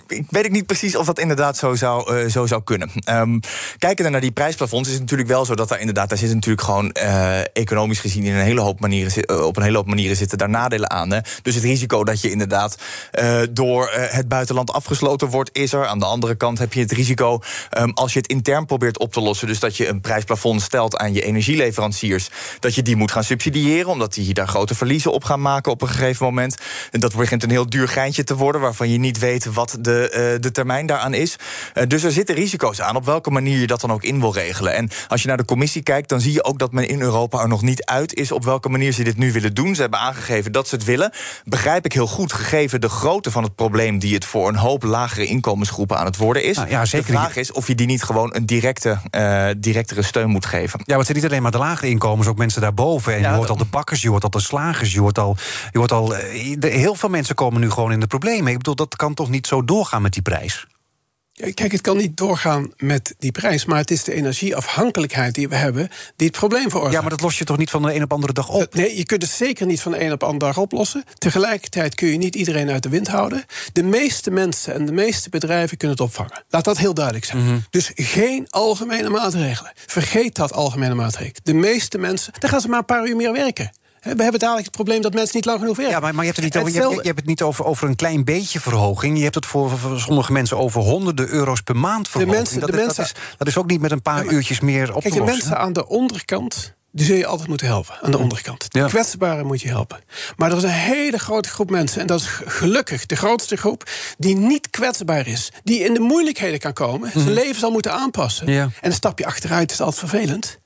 Ik 0.07 0.25
weet 0.29 0.45
ik 0.45 0.51
niet 0.51 0.65
precies 0.65 0.95
of 0.95 1.05
dat 1.05 1.19
inderdaad 1.19 1.57
zo 1.57 1.75
zou, 1.75 2.15
eh, 2.15 2.29
zo 2.29 2.45
zou 2.45 2.63
kunnen. 2.63 2.91
Ehm 3.03 3.39
kijken 3.77 4.11
naar 4.11 4.21
die 4.21 4.31
prijsplafonds 4.31 4.87
is 4.87 4.93
het 4.93 5.03
natuurlijk 5.03 5.29
wel 5.29 5.45
zo 5.45 5.55
dat 5.55 5.69
daar 5.69 5.79
inderdaad. 5.79 6.09
Daar 6.09 6.17
zit 6.17 6.33
natuurlijk 6.33 6.65
gewoon. 6.65 6.91
Eh, 7.37 7.61
economisch 7.61 7.99
gezien 7.99 8.23
in 8.23 8.33
een 8.33 8.43
hele 8.43 8.61
hoop 8.61 8.79
manieren, 8.79 9.45
op 9.45 9.57
een 9.57 9.63
hele 9.63 9.77
hoop 9.77 9.87
manieren 9.87 10.15
zitten 10.15 10.37
daar 10.37 10.49
nadelen 10.49 10.89
aan. 10.89 11.11
Hè. 11.11 11.19
Dus 11.41 11.55
het 11.55 11.63
risico 11.63 12.03
dat 12.03 12.21
je 12.21 12.31
inderdaad 12.31 12.77
door 13.49 13.89
het 13.91 14.27
buitenland 14.27 14.71
afgesloten 14.71 15.27
wordt, 15.27 15.49
is 15.53 15.73
er. 15.73 15.85
Aan 15.85 15.99
de 15.99 16.05
andere 16.05 16.35
kant 16.35 16.59
heb 16.59 16.73
je 16.73 16.79
het 16.79 16.91
risico 16.91 17.39
ehm, 17.69 17.89
als 17.89 18.13
je 18.13 18.19
het 18.19 18.27
intern 18.27 18.65
probeert 18.65 18.99
op 18.99 19.13
te 19.13 19.21
lossen. 19.21 19.47
Dus 19.47 19.59
dat 19.59 19.77
je 19.77 19.87
een 19.87 20.01
prijsplafond 20.01 20.61
stelt 20.61 20.97
aan 20.97 21.13
je 21.13 21.21
energieleveranciers. 21.21 22.29
Dat 22.59 22.75
je 22.75 22.81
die 22.81 22.95
moet 22.95 23.11
gaan 23.11 23.23
subsidiëren, 23.23 23.87
omdat 23.87 24.13
die 24.13 24.33
daar 24.33 24.47
grote 24.47 24.75
verliezen 24.75 25.11
op 25.11 25.23
gaan 25.23 25.41
maken 25.41 25.71
op 25.71 25.81
een 25.81 25.87
gegeven 25.87 26.25
moment. 26.25 26.57
En 26.91 26.99
dat 26.99 27.15
begint 27.15 27.43
een 27.43 27.49
heel 27.49 27.69
duur 27.69 27.87
geintje 27.87 28.23
te 28.23 28.35
worden, 28.35 28.61
waarvan 28.61 28.89
je 28.89 28.97
niet 28.97 29.19
weet 29.19 29.45
wat 29.45 29.77
de, 29.79 30.37
de 30.39 30.51
termijn 30.51 30.85
daaraan 30.85 31.13
is. 31.13 31.35
dus 31.87 32.03
er 32.03 32.11
zitten 32.11 32.35
risico's 32.35 32.81
aan, 32.81 32.95
op 32.95 33.05
welke 33.05 33.29
manier 33.29 33.59
je 33.59 33.67
dat 33.67 33.81
dan 33.81 33.91
ook 33.91 34.03
in 34.03 34.19
wil 34.19 34.33
regelen. 34.33 34.73
En 34.73 34.89
als 35.07 35.21
je 35.21 35.27
naar 35.27 35.37
de 35.37 35.45
commissie 35.45 35.81
kijkt, 35.81 36.09
dan 36.09 36.21
zie 36.21 36.33
je 36.33 36.43
ook 36.43 36.59
dat 36.59 36.71
men 36.71 36.87
in 36.87 37.01
Europa 37.01 37.26
er 37.33 37.47
nog 37.47 37.61
niet 37.61 37.85
uit 37.85 38.13
is 38.13 38.31
op 38.31 38.43
welke 38.43 38.69
manier 38.69 38.91
ze 38.91 39.03
dit 39.03 39.17
nu 39.17 39.31
willen 39.31 39.53
doen. 39.53 39.75
Ze 39.75 39.81
hebben 39.81 39.99
aangegeven 39.99 40.51
dat 40.51 40.67
ze 40.67 40.75
het 40.75 40.83
willen. 40.83 41.11
Begrijp 41.43 41.85
ik 41.85 41.93
heel 41.93 42.07
goed, 42.07 42.33
gegeven 42.33 42.81
de 42.81 42.89
grootte 42.89 43.31
van 43.31 43.43
het 43.43 43.55
probleem 43.55 43.99
die 43.99 44.13
het 44.13 44.25
voor 44.25 44.47
een 44.47 44.55
hoop 44.55 44.83
lagere 44.83 45.25
inkomensgroepen 45.25 45.97
aan 45.97 46.05
het 46.05 46.17
worden 46.17 46.43
is. 46.43 46.55
Nou 46.55 46.69
ja, 46.69 46.85
zeker. 46.85 47.05
De 47.07 47.11
vraag 47.11 47.35
is 47.35 47.51
of 47.51 47.67
je 47.67 47.75
die 47.75 47.87
niet 47.87 48.03
gewoon 48.03 48.35
een 48.35 48.45
directe, 48.45 48.97
uh, 49.11 49.47
directere 49.57 50.01
steun 50.01 50.29
moet 50.29 50.45
geven. 50.45 50.79
Ja, 50.79 50.83
maar 50.87 50.97
het 50.97 51.05
zijn 51.05 51.17
niet 51.17 51.27
alleen 51.27 51.41
maar 51.41 51.51
de 51.51 51.57
lagere 51.57 51.89
inkomens, 51.89 52.27
ook 52.27 52.37
mensen 52.37 52.61
daarboven. 52.61 53.13
En 53.13 53.21
je 53.21 53.27
hoort 53.27 53.49
al 53.49 53.57
de 53.57 53.65
bakkers, 53.65 54.01
je 54.01 54.09
hoort 54.09 54.23
al 54.23 54.29
de 54.29 54.39
slagers, 54.39 54.93
je 54.93 54.99
hoort 54.99 55.19
al. 55.19 55.35
Je 55.71 55.77
hoort 55.77 55.91
al 55.91 56.15
eh, 56.15 56.71
heel 56.71 56.95
veel 56.95 57.09
mensen 57.09 57.35
komen 57.35 57.61
nu 57.61 57.69
gewoon 57.69 57.91
in 57.91 57.99
de 57.99 58.07
problemen. 58.07 58.51
Ik 58.51 58.57
bedoel, 58.57 58.75
dat 58.75 58.95
kan 58.95 59.13
toch 59.13 59.29
niet 59.29 59.47
zo 59.47 59.65
doorgaan 59.65 60.01
met 60.01 60.13
die 60.13 60.21
prijs? 60.21 60.67
Kijk, 61.37 61.71
het 61.71 61.81
kan 61.81 61.97
niet 61.97 62.17
doorgaan 62.17 62.71
met 62.77 63.15
die 63.19 63.31
prijs, 63.31 63.65
maar 63.65 63.77
het 63.77 63.91
is 63.91 64.03
de 64.03 64.13
energieafhankelijkheid 64.13 65.35
die 65.35 65.49
we 65.49 65.55
hebben 65.55 65.89
die 66.15 66.27
het 66.27 66.37
probleem 66.37 66.69
veroorzaakt. 66.69 66.93
Ja, 66.95 67.01
maar 67.01 67.09
dat 67.09 67.21
los 67.21 67.37
je 67.37 67.43
toch 67.43 67.57
niet 67.57 67.69
van 67.69 67.81
de 67.81 67.93
een 67.95 68.03
op 68.03 68.11
andere 68.13 68.33
dag 68.33 68.49
op? 68.49 68.73
Nee, 68.73 68.97
je 68.97 69.05
kunt 69.05 69.21
het 69.21 69.31
zeker 69.31 69.65
niet 69.65 69.81
van 69.81 69.91
de 69.91 70.01
een 70.01 70.11
op 70.11 70.23
andere 70.23 70.53
dag 70.53 70.57
oplossen. 70.63 71.03
Tegelijkertijd 71.17 71.95
kun 71.95 72.07
je 72.07 72.17
niet 72.17 72.35
iedereen 72.35 72.69
uit 72.69 72.83
de 72.83 72.89
wind 72.89 73.07
houden. 73.07 73.45
De 73.73 73.83
meeste 73.83 74.31
mensen 74.31 74.73
en 74.73 74.85
de 74.85 74.91
meeste 74.91 75.29
bedrijven 75.29 75.77
kunnen 75.77 75.97
het 75.97 76.05
opvangen. 76.05 76.43
Laat 76.49 76.63
dat 76.63 76.77
heel 76.77 76.93
duidelijk 76.93 77.25
zijn. 77.25 77.43
Mhm. 77.43 77.57
Dus 77.69 77.91
geen 77.95 78.45
algemene 78.49 79.09
maatregelen. 79.09 79.71
Vergeet 79.75 80.35
dat 80.35 80.53
algemene 80.53 80.93
maatregelen. 80.93 81.41
De 81.43 81.53
meeste 81.53 81.97
mensen, 81.97 82.33
dan 82.39 82.49
gaan 82.49 82.61
ze 82.61 82.67
maar 82.67 82.79
een 82.79 82.85
paar 82.85 83.07
uur 83.07 83.15
meer 83.15 83.33
werken. 83.33 83.71
We 84.15 84.23
hebben 84.23 84.39
dadelijk 84.39 84.65
het 84.65 84.75
probleem 84.75 85.01
dat 85.01 85.13
mensen 85.13 85.35
niet 85.35 85.45
lang 85.45 85.59
genoeg 85.59 85.75
werken. 85.75 85.95
Ja, 85.95 86.01
maar, 86.01 86.15
maar 86.15 86.25
je, 86.25 86.31
hebt 86.31 86.43
het 86.43 86.53
niet 86.53 86.63
over, 86.63 86.73
je, 86.73 86.87
hebt, 86.87 87.01
je 87.01 87.07
hebt 87.07 87.19
het 87.19 87.27
niet 87.27 87.41
over, 87.41 87.65
over 87.65 87.87
een 87.87 87.95
klein 87.95 88.23
beetje 88.23 88.59
verhoging. 88.59 89.17
Je 89.17 89.23
hebt 89.23 89.35
het 89.35 89.45
voor, 89.45 89.71
sommige 89.95 90.31
mensen 90.31 90.57
over 90.57 90.81
honderden 90.81 91.29
euro's 91.29 91.61
per 91.61 91.75
maand 91.75 92.07
verhoging. 92.07 92.35
De 92.35 92.41
mensen, 92.41 92.59
dat, 92.59 92.69
de 92.69 92.77
is, 92.77 92.85
mensen, 92.85 93.03
dat, 93.03 93.15
is, 93.15 93.37
dat 93.37 93.47
is 93.47 93.57
ook 93.57 93.67
niet 93.67 93.81
met 93.81 93.91
een 93.91 94.01
paar 94.01 94.25
uurtjes 94.25 94.59
meer 94.59 94.95
op 94.95 95.01
kijk, 95.01 95.13
te 95.13 95.19
lossen. 95.19 95.25
de 95.25 95.45
mensen 95.45 95.57
aan 95.57 95.73
de 95.73 95.87
onderkant 95.87 96.75
die 96.97 97.05
zul 97.05 97.15
je 97.15 97.25
altijd 97.25 97.47
moeten 97.47 97.67
helpen, 97.67 97.95
aan 98.01 98.11
de 98.11 98.17
onderkant. 98.17 98.73
De 98.73 98.85
kwetsbaren 98.85 99.45
moet 99.45 99.61
je 99.61 99.67
helpen. 99.67 99.99
Maar 100.35 100.51
er 100.51 100.57
is 100.57 100.63
een 100.63 100.69
hele 100.69 101.19
grote 101.19 101.49
groep 101.49 101.69
mensen, 101.69 102.01
en 102.01 102.07
dat 102.07 102.19
is 102.19 102.27
gelukkig 102.45 103.05
de 103.05 103.15
grootste 103.15 103.55
groep, 103.55 103.89
die 104.17 104.35
niet 104.35 104.69
kwetsbaar 104.69 105.27
is. 105.27 105.51
Die 105.63 105.79
in 105.79 105.93
de 105.93 105.99
moeilijkheden 105.99 106.59
kan 106.59 106.73
komen, 106.73 107.11
zijn 107.11 107.23
mhm. 107.23 107.33
leven 107.33 107.59
zal 107.59 107.71
moeten 107.71 107.93
aanpassen. 107.93 108.47
En 108.47 108.71
een 108.81 108.93
stapje 108.93 109.25
achteruit 109.25 109.71
is 109.71 109.81
altijd 109.81 109.99
vervelend. 109.99 110.59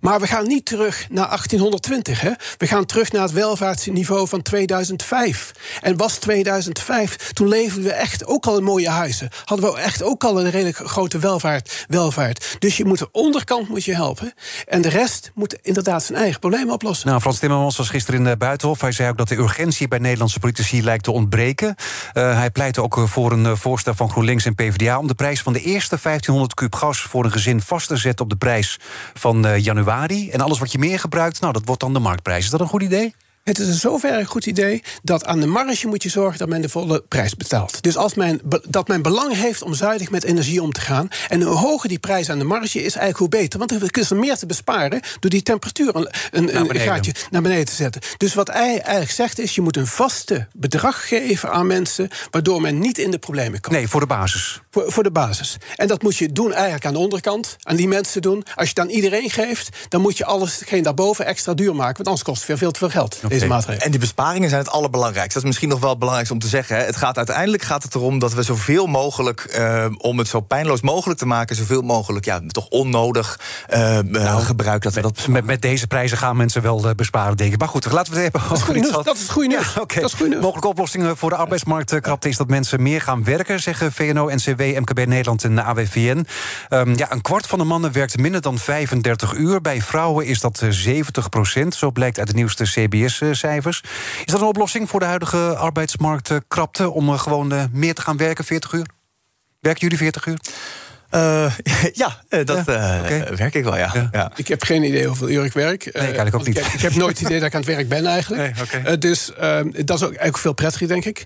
Maar 0.00 0.20
we 0.20 0.26
gaan 0.26 0.46
niet 0.46 0.64
terug 0.64 1.06
naar 1.10 1.26
1820. 1.26 2.20
Hè? 2.20 2.30
We 2.56 2.66
gaan 2.66 2.84
terug 2.86 3.12
naar 3.12 3.22
het 3.22 3.32
welvaartsniveau 3.32 4.28
van 4.28 4.42
2005. 4.42 5.52
En 5.80 5.96
was 5.96 6.16
2005, 6.16 7.32
toen 7.32 7.48
leefden 7.48 7.82
we 7.82 7.92
echt 7.92 8.26
ook 8.26 8.46
al 8.46 8.56
in 8.56 8.64
mooie 8.64 8.88
huizen. 8.88 9.28
Hadden 9.44 9.72
we 9.72 9.78
echt 9.78 10.02
ook 10.02 10.24
al 10.24 10.40
een 10.40 10.50
redelijk 10.50 10.76
grote 10.76 11.18
welvaart. 11.18 11.86
welvaart. 11.88 12.56
Dus 12.58 12.76
je 12.76 12.84
moet 12.84 12.98
de 12.98 13.08
onderkant 13.12 13.68
moet 13.68 13.84
je 13.84 13.94
helpen. 13.94 14.32
En 14.66 14.82
de 14.82 14.88
rest 14.88 15.30
moet 15.34 15.56
inderdaad 15.62 16.04
zijn 16.04 16.18
eigen 16.18 16.40
problemen 16.40 16.74
oplossen. 16.74 17.08
Nou, 17.08 17.20
Frans 17.20 17.38
Timmermans 17.38 17.76
was 17.76 17.88
gisteren 17.88 18.20
in 18.20 18.26
de 18.26 18.36
Buitenhof. 18.36 18.80
Hij 18.80 18.92
zei 18.92 19.10
ook 19.10 19.16
dat 19.16 19.28
de 19.28 19.36
urgentie 19.36 19.88
bij 19.88 19.98
Nederlandse 19.98 20.38
politici 20.38 20.82
lijkt 20.82 21.04
te 21.04 21.10
ontbreken. 21.10 21.74
Uh, 22.14 22.36
hij 22.36 22.50
pleitte 22.50 22.82
ook 22.82 22.96
eh, 22.96 23.04
voor 23.04 23.32
een 23.32 23.46
eh, 23.46 23.56
voorstel 23.56 23.94
van 23.94 24.10
GroenLinks 24.10 24.44
en 24.44 24.54
PvdA... 24.54 24.98
om 24.98 25.06
de 25.06 25.14
prijs 25.14 25.42
van 25.42 25.52
de 25.52 25.60
eerste 25.60 25.98
1500 26.02 26.54
kub 26.54 26.74
gas 26.74 27.00
voor 27.00 27.24
een 27.24 27.32
gezin 27.32 27.60
vast 27.60 27.88
te 27.88 27.96
zetten... 27.96 28.24
op 28.24 28.30
de 28.30 28.36
prijs 28.36 28.78
van 29.14 29.60
januari 29.60 29.83
en 30.30 30.40
alles 30.40 30.58
wat 30.58 30.72
je 30.72 30.78
meer 30.78 30.98
gebruikt, 30.98 31.40
nou, 31.40 31.52
dat 31.52 31.62
wordt 31.64 31.80
dan 31.80 31.92
de 31.92 31.98
marktprijs. 31.98 32.44
Is 32.44 32.50
dat 32.50 32.60
een 32.60 32.66
goed 32.66 32.82
idee? 32.82 33.14
Het 33.44 33.58
is 33.58 33.66
in 33.66 33.74
zoverre 33.74 34.18
een 34.18 34.26
goed 34.26 34.46
idee 34.46 34.82
dat 35.02 35.24
aan 35.24 35.40
de 35.40 35.46
marge 35.46 35.86
moet 35.86 36.02
je 36.02 36.08
zorgen 36.08 36.38
dat 36.38 36.48
men 36.48 36.60
de 36.60 36.68
volle 36.68 37.02
prijs 37.08 37.36
betaalt. 37.36 37.82
Dus 37.82 37.96
als 37.96 38.14
men, 38.14 38.40
dat 38.68 38.88
men 38.88 39.02
belang 39.02 39.34
heeft 39.34 39.62
om 39.62 39.74
zuinig 39.74 40.10
met 40.10 40.24
energie 40.24 40.62
om 40.62 40.72
te 40.72 40.80
gaan. 40.80 41.08
En 41.28 41.42
hoe 41.42 41.56
hoger 41.56 41.88
die 41.88 41.98
prijs 41.98 42.30
aan 42.30 42.38
de 42.38 42.44
marge 42.44 42.78
is, 42.78 42.94
eigenlijk 42.94 43.18
hoe 43.18 43.28
beter. 43.28 43.58
Want 43.58 43.70
dan 43.70 43.88
kun 43.88 44.04
je 44.08 44.14
meer 44.14 44.36
te 44.36 44.46
besparen 44.46 45.00
door 45.20 45.30
die 45.30 45.42
temperatuur 45.42 45.96
een, 45.96 46.08
een, 46.30 46.58
een 46.58 46.80
gaatje 46.80 47.14
naar 47.30 47.42
beneden 47.42 47.64
te 47.64 47.74
zetten. 47.74 48.00
Dus 48.16 48.34
wat 48.34 48.48
hij 48.48 48.80
eigenlijk 48.80 49.10
zegt 49.10 49.38
is: 49.38 49.54
je 49.54 49.60
moet 49.60 49.76
een 49.76 49.86
vaste 49.86 50.46
bedrag 50.52 51.08
geven 51.08 51.52
aan 51.52 51.66
mensen, 51.66 52.08
waardoor 52.30 52.60
men 52.60 52.78
niet 52.78 52.98
in 52.98 53.10
de 53.10 53.18
problemen 53.18 53.60
komt. 53.60 53.76
Nee, 53.76 53.88
voor 53.88 54.00
de 54.00 54.06
basis. 54.06 54.60
Voor, 54.70 54.92
voor 54.92 55.02
de 55.02 55.10
basis. 55.10 55.56
En 55.76 55.86
dat 55.86 56.02
moet 56.02 56.16
je 56.16 56.32
doen 56.32 56.52
eigenlijk 56.52 56.86
aan 56.86 56.92
de 56.92 56.98
onderkant, 56.98 57.56
aan 57.62 57.76
die 57.76 57.88
mensen 57.88 58.22
doen. 58.22 58.44
Als 58.54 58.68
je 58.68 58.74
het 58.74 58.78
aan 58.78 58.94
iedereen 58.94 59.30
geeft, 59.30 59.76
dan 59.88 60.00
moet 60.00 60.16
je 60.16 60.24
alles, 60.24 60.62
geen 60.66 60.82
daarboven 60.82 61.26
extra 61.26 61.54
duur 61.54 61.74
maken. 61.74 61.96
Want 61.96 62.06
anders 62.06 62.22
kost 62.22 62.36
het 62.36 62.46
veel, 62.46 62.56
veel 62.56 62.70
te 62.70 62.78
veel 62.78 62.90
geld. 62.90 63.20
En 63.78 63.90
die 63.90 64.00
besparingen 64.00 64.48
zijn 64.48 64.62
het 64.62 64.70
allerbelangrijkste. 64.70 65.32
Dat 65.32 65.42
is 65.42 65.48
misschien 65.48 65.68
nog 65.68 65.80
wel 65.80 65.90
het 65.90 65.98
belangrijkste 65.98 66.34
om 66.34 66.42
te 66.42 66.48
zeggen. 66.48 66.76
Hè. 66.76 66.82
Het 66.82 66.96
gaat 66.96 67.16
uiteindelijk 67.16 67.62
gaat 67.62 67.82
het 67.82 67.94
erom 67.94 68.18
dat 68.18 68.34
we 68.34 68.42
zoveel 68.42 68.86
mogelijk, 68.86 69.56
uh, 69.58 69.86
om 69.98 70.18
het 70.18 70.28
zo 70.28 70.40
pijnloos 70.40 70.80
mogelijk 70.80 71.18
te 71.18 71.26
maken, 71.26 71.56
zoveel 71.56 71.82
mogelijk, 71.82 72.24
ja, 72.24 72.40
toch 72.46 72.68
onnodig 72.68 73.40
uh, 73.70 73.98
nou, 73.98 74.42
gebruik 74.42 74.82
dat 74.82 74.94
we 74.94 75.00
dat. 75.00 75.26
Met, 75.28 75.44
met 75.44 75.62
deze 75.62 75.86
prijzen 75.86 76.18
gaan 76.18 76.36
mensen 76.36 76.62
wel 76.62 76.88
uh, 76.88 76.90
besparen, 76.94 77.36
denk 77.36 77.52
ik. 77.52 77.58
Maar 77.58 77.68
goed, 77.68 77.92
laten 77.92 78.12
we 78.12 78.20
het 78.20 78.32
hebben 78.32 78.50
over 78.50 78.76
iets. 78.76 78.90
Dat 78.90 79.16
is 79.16 79.28
goede 79.28 79.48
nieuws. 79.48 79.74
Ja, 79.74 79.80
okay. 79.80 80.02
dat 80.02 80.12
is 80.12 80.18
nieuws. 80.18 80.40
Mogelijke 80.40 80.68
oplossingen 80.68 81.16
voor 81.16 81.30
de 81.30 81.36
arbeidsmarktkrapte 81.36 82.28
is 82.28 82.36
dat 82.36 82.48
mensen 82.48 82.82
meer 82.82 83.00
gaan 83.00 83.24
werken, 83.24 83.60
zeggen 83.60 83.92
VNO, 83.92 84.30
NCW, 84.34 84.60
MKB 84.60 85.06
Nederland 85.06 85.44
en 85.44 85.54
de 85.54 85.62
AWVN. 85.62 86.00
Um, 86.00 86.26
ehm, 86.68 86.96
ja, 86.96 87.12
een 87.12 87.22
kwart 87.22 87.46
van 87.46 87.58
de 87.58 87.64
mannen 87.64 87.92
werkt 87.92 88.18
minder 88.18 88.40
dan 88.40 88.58
35 88.58 89.32
uur. 89.34 89.60
Bij 89.60 89.82
vrouwen 89.82 90.26
is 90.26 90.40
dat 90.40 90.62
70 90.68 91.28
procent. 91.28 91.74
Zo 91.74 91.90
blijkt 91.90 92.18
uit 92.18 92.28
de 92.28 92.34
nieuwste 92.34 92.64
CBS-cijfers. 93.24 93.82
Is 94.24 94.32
dat 94.32 94.40
een 94.40 94.46
oplossing 94.46 94.88
voor 94.88 95.00
de 95.00 95.06
huidige 95.06 95.56
arbeidsmarktkrapte... 95.56 96.90
om 96.90 97.08
eh, 97.08 97.18
gewoon 97.18 97.52
eh, 97.52 97.64
meer 97.72 97.94
te 97.94 98.02
gaan 98.02 98.16
werken, 98.16 98.44
40 98.44 98.72
uur? 98.72 98.86
Werken 99.60 99.82
jullie 99.82 99.98
40 99.98 100.26
uur? 100.26 100.38
Uh, 101.14 101.52
ja, 102.02 102.22
dat 102.44 102.64
werk 102.64 103.54
ik 103.54 103.64
wel, 103.64 103.76
ja. 103.76 104.08
ja. 104.12 104.32
Ik 104.36 104.48
heb 104.48 104.62
geen 104.62 104.82
idee 104.82 105.06
hoeveel 105.06 105.28
uur 105.28 105.44
ik 105.44 105.52
werk. 105.52 105.92
Nee, 105.92 106.12
ik 106.12 106.34
ook 106.34 106.46
niet. 106.46 106.58
Ik, 106.58 106.66
ik, 106.66 106.80
heb 106.80 106.94
nooit 106.94 107.18
het 107.18 107.26
idee 107.26 107.38
dat 107.38 107.48
ik 107.48 107.54
aan 107.54 107.60
het 107.60 107.70
werk 107.70 107.88
ben 107.88 108.06
eigenlijk. 108.06 108.54
Nee, 108.84 108.98
dus 108.98 109.34
ehm, 109.34 109.70
dat 109.84 109.96
is 109.96 110.02
ook 110.02 110.08
eigenlijk 110.08 110.38
veel 110.38 110.52
prettiger, 110.52 110.88
denk 110.88 111.04
ik. 111.04 111.24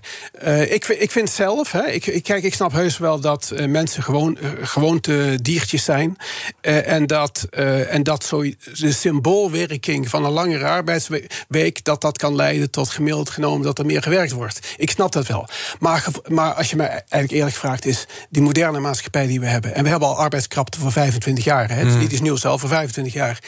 ik, 0.69 0.87
ik 0.87 1.11
vind 1.11 1.29
zelf, 1.29 1.71
hè, 1.71 1.87
ik, 1.87 2.05
ik, 2.05 2.23
kijk, 2.23 2.43
ik 2.43 2.53
snap 2.53 2.71
heus 2.71 2.97
wel 2.97 3.19
dat 3.19 3.53
mensen 3.67 4.03
gewoon, 4.03 4.37
gewoonte 4.61 5.39
diertjes 5.41 5.83
zijn. 5.83 6.17
en 6.61 7.07
dat, 7.07 7.47
en 7.89 8.03
dat 8.03 8.23
zo 8.23 8.41
de 8.79 8.91
symboolwerking 8.91 10.09
van 10.09 10.25
een 10.25 10.31
langere 10.31 10.65
arbeidsweek... 10.65 11.83
dat 11.83 12.01
dat 12.01 12.17
kan 12.17 12.35
leiden 12.35 12.71
tot 12.71 12.89
gemiddeld 12.89 13.29
genomen 13.29 13.65
dat 13.65 13.79
er 13.79 13.85
meer 13.85 14.01
gewerkt 14.01 14.31
wordt. 14.31 14.59
Ik 14.77 14.89
snap 14.89 15.11
dat 15.11 15.27
wel. 15.27 15.47
Maar, 15.79 16.05
maar 16.27 16.53
als 16.53 16.69
je 16.69 16.75
mij 16.75 16.87
eigenlijk 16.87 17.31
eerlijk 17.31 17.55
vraagt, 17.55 17.85
is 17.85 18.05
die 18.29 18.41
moderne 18.41 18.79
maatschappij 18.79 19.27
die 19.27 19.39
we 19.39 19.45
hebben 19.45 19.73
en 19.79 19.85
we 19.85 19.91
hebben 19.91 20.07
al 20.07 20.17
arbeidskrapte 20.17 20.79
voor 20.79 20.91
25 20.91 21.43
jaar. 21.43 21.69
Hè? 21.69 21.75
Het 21.75 21.87
is 21.87 21.93
mm. 21.93 21.99
niet 21.99 22.11
iets 22.11 22.21
nieuws, 22.21 22.45
al 22.45 22.57
voor 22.57 22.69
25 22.69 23.13
jaar. 23.13 23.39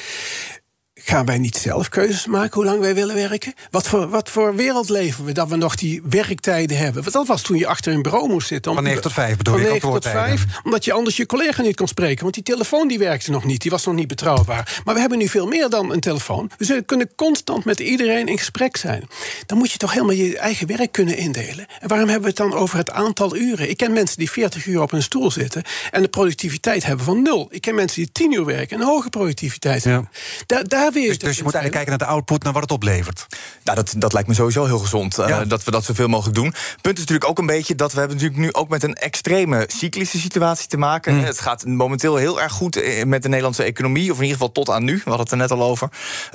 Gaan 1.04 1.26
wij 1.26 1.38
niet 1.38 1.58
zelf 1.58 1.90
keuzes 1.90 2.26
maken 2.26 2.54
hoe 2.54 2.66
lang 2.66 2.80
wij 2.80 2.96
willen 2.96 3.16
werken? 3.16 3.54
Wat 3.72 3.88
voor, 3.88 4.10
wat 4.10 4.30
voor 4.30 4.56
wereld 4.56 4.90
leven 4.90 5.26
we 5.26 5.32
dat 5.32 5.50
we 5.50 5.56
nog 5.56 5.76
die 5.76 6.02
werktijden 6.10 6.78
hebben? 6.78 7.02
Want 7.02 7.14
dat 7.14 7.28
was 7.28 7.42
toen 7.42 7.58
je 7.58 7.68
achter 7.68 7.94
een 7.94 8.02
bureau 8.02 8.30
moest 8.30 8.48
zitten. 8.48 8.74
Van 8.74 8.84
9 8.84 9.02
tot 9.02 9.14
5 9.14 9.38
bedoel? 9.38 9.54
Van 9.54 9.64
9 9.64 9.80
tot 9.92 10.08
5, 10.08 10.46
omdat 10.64 10.86
je 10.86 10.94
anders 10.94 11.18
je 11.18 11.26
collega 11.26 11.62
niet 11.62 11.76
kon 11.76 11.88
spreken. 11.88 12.22
Want 12.22 12.34
die 12.34 12.44
telefoon 12.44 12.88
die 12.88 13.00
werkte 13.00 13.32
nog 13.32 13.46
niet, 13.46 13.62
die 13.62 13.72
was 13.72 13.86
nog 13.86 13.96
niet 13.96 14.08
betrouwbaar. 14.08 14.82
Maar 14.86 14.94
we 14.94 15.00
hebben 15.00 15.18
nu 15.18 15.28
veel 15.28 15.48
meer 15.48 15.70
dan 15.70 15.92
een 15.92 16.00
telefoon. 16.00 16.52
We 16.58 16.84
kunnen 16.86 17.10
constant 17.16 17.66
met 17.66 17.80
iedereen 17.80 18.28
in 18.28 18.38
gesprek 18.38 18.78
zijn. 18.78 19.08
Dan 19.46 19.58
moet 19.58 19.72
je 19.72 19.78
toch 19.78 19.94
helemaal 19.94 20.16
je 20.16 20.38
eigen 20.38 20.68
werk 20.68 20.92
kunnen 20.92 21.18
indelen. 21.18 21.66
En 21.80 21.88
waarom 21.88 22.10
hebben 22.10 22.34
we 22.34 22.42
het 22.42 22.50
dan 22.50 22.60
over 22.60 22.78
het 22.78 22.92
aantal 22.92 23.36
uren? 23.36 23.70
Ik 23.70 23.78
ken 23.78 23.94
mensen 23.94 24.18
die 24.18 24.32
40 24.32 24.66
uur 24.66 24.82
op 24.82 24.92
een 24.92 25.04
stoel 25.04 25.32
zitten... 25.32 25.64
en 25.92 26.02
de 26.02 26.08
productiviteit 26.08 26.86
hebben 26.86 27.06
van 27.06 27.22
nul. 27.22 27.48
Ik 27.50 27.62
ken 27.62 27.76
mensen 27.76 28.02
die 28.02 28.12
10 28.12 28.34
uur 28.34 28.46
werken 28.46 28.76
en 28.76 28.82
een 28.82 28.90
hoge 28.90 29.10
productiviteit 29.10 29.84
hebben. 29.84 30.10
Daar, 30.46 30.68
daar 30.68 30.91
dus, 30.94 31.18
dus, 31.18 31.38
je 31.38 31.44
moet 31.44 31.54
eigenlijk 31.54 31.72
kijken 31.72 31.90
naar 31.90 31.98
de 31.98 32.14
output, 32.14 32.44
naar 32.44 32.54
wat 32.54 32.62
het 32.62 32.72
oplevert. 32.72 33.28
Nou, 33.64 33.78
dat, 33.78 33.94
dat 33.98 34.14
lijkt 34.14 34.28
me 34.28 34.34
sowieso 34.34 34.66
heel 34.66 34.80
gezond, 34.80 35.20
uh, 35.20 35.40
dat 35.48 35.64
we 35.64 35.72
dat 35.72 35.84
zoveel 35.84 36.08
mogelijk 36.08 36.36
doen. 36.36 36.54
Punt 36.82 36.96
is 36.96 37.00
natuurlijk 37.00 37.30
ook 37.30 37.40
een 37.40 37.46
beetje 37.46 37.76
dat 37.76 37.94
we 37.94 38.00
hebben 38.00 38.18
natuurlijk 38.18 38.44
nu 38.44 38.54
ook 38.54 38.70
met 38.70 38.84
een 38.84 38.94
extreme 38.94 39.64
cyclische 39.68 40.20
situatie 40.20 40.68
te 40.68 40.78
maken. 40.78 41.16
Mm. 41.16 41.24
Het 41.24 41.40
gaat 41.40 41.66
momenteel 41.66 42.16
heel 42.16 42.42
erg 42.42 42.52
goed 42.52 42.76
eh, 42.76 43.06
met 43.06 43.22
de 43.22 43.28
Nederlandse 43.28 43.64
economie, 43.64 44.12
of 44.12 44.18
in 44.18 44.24
ieder 44.24 44.38
geval 44.38 44.52
tot 44.52 44.70
aan 44.70 44.84
nu. 44.84 44.94
We 44.94 45.02
hadden 45.04 45.20
het 45.20 45.32
er 45.32 45.38
net 45.38 45.52
al 45.52 45.62
over. 45.62 45.90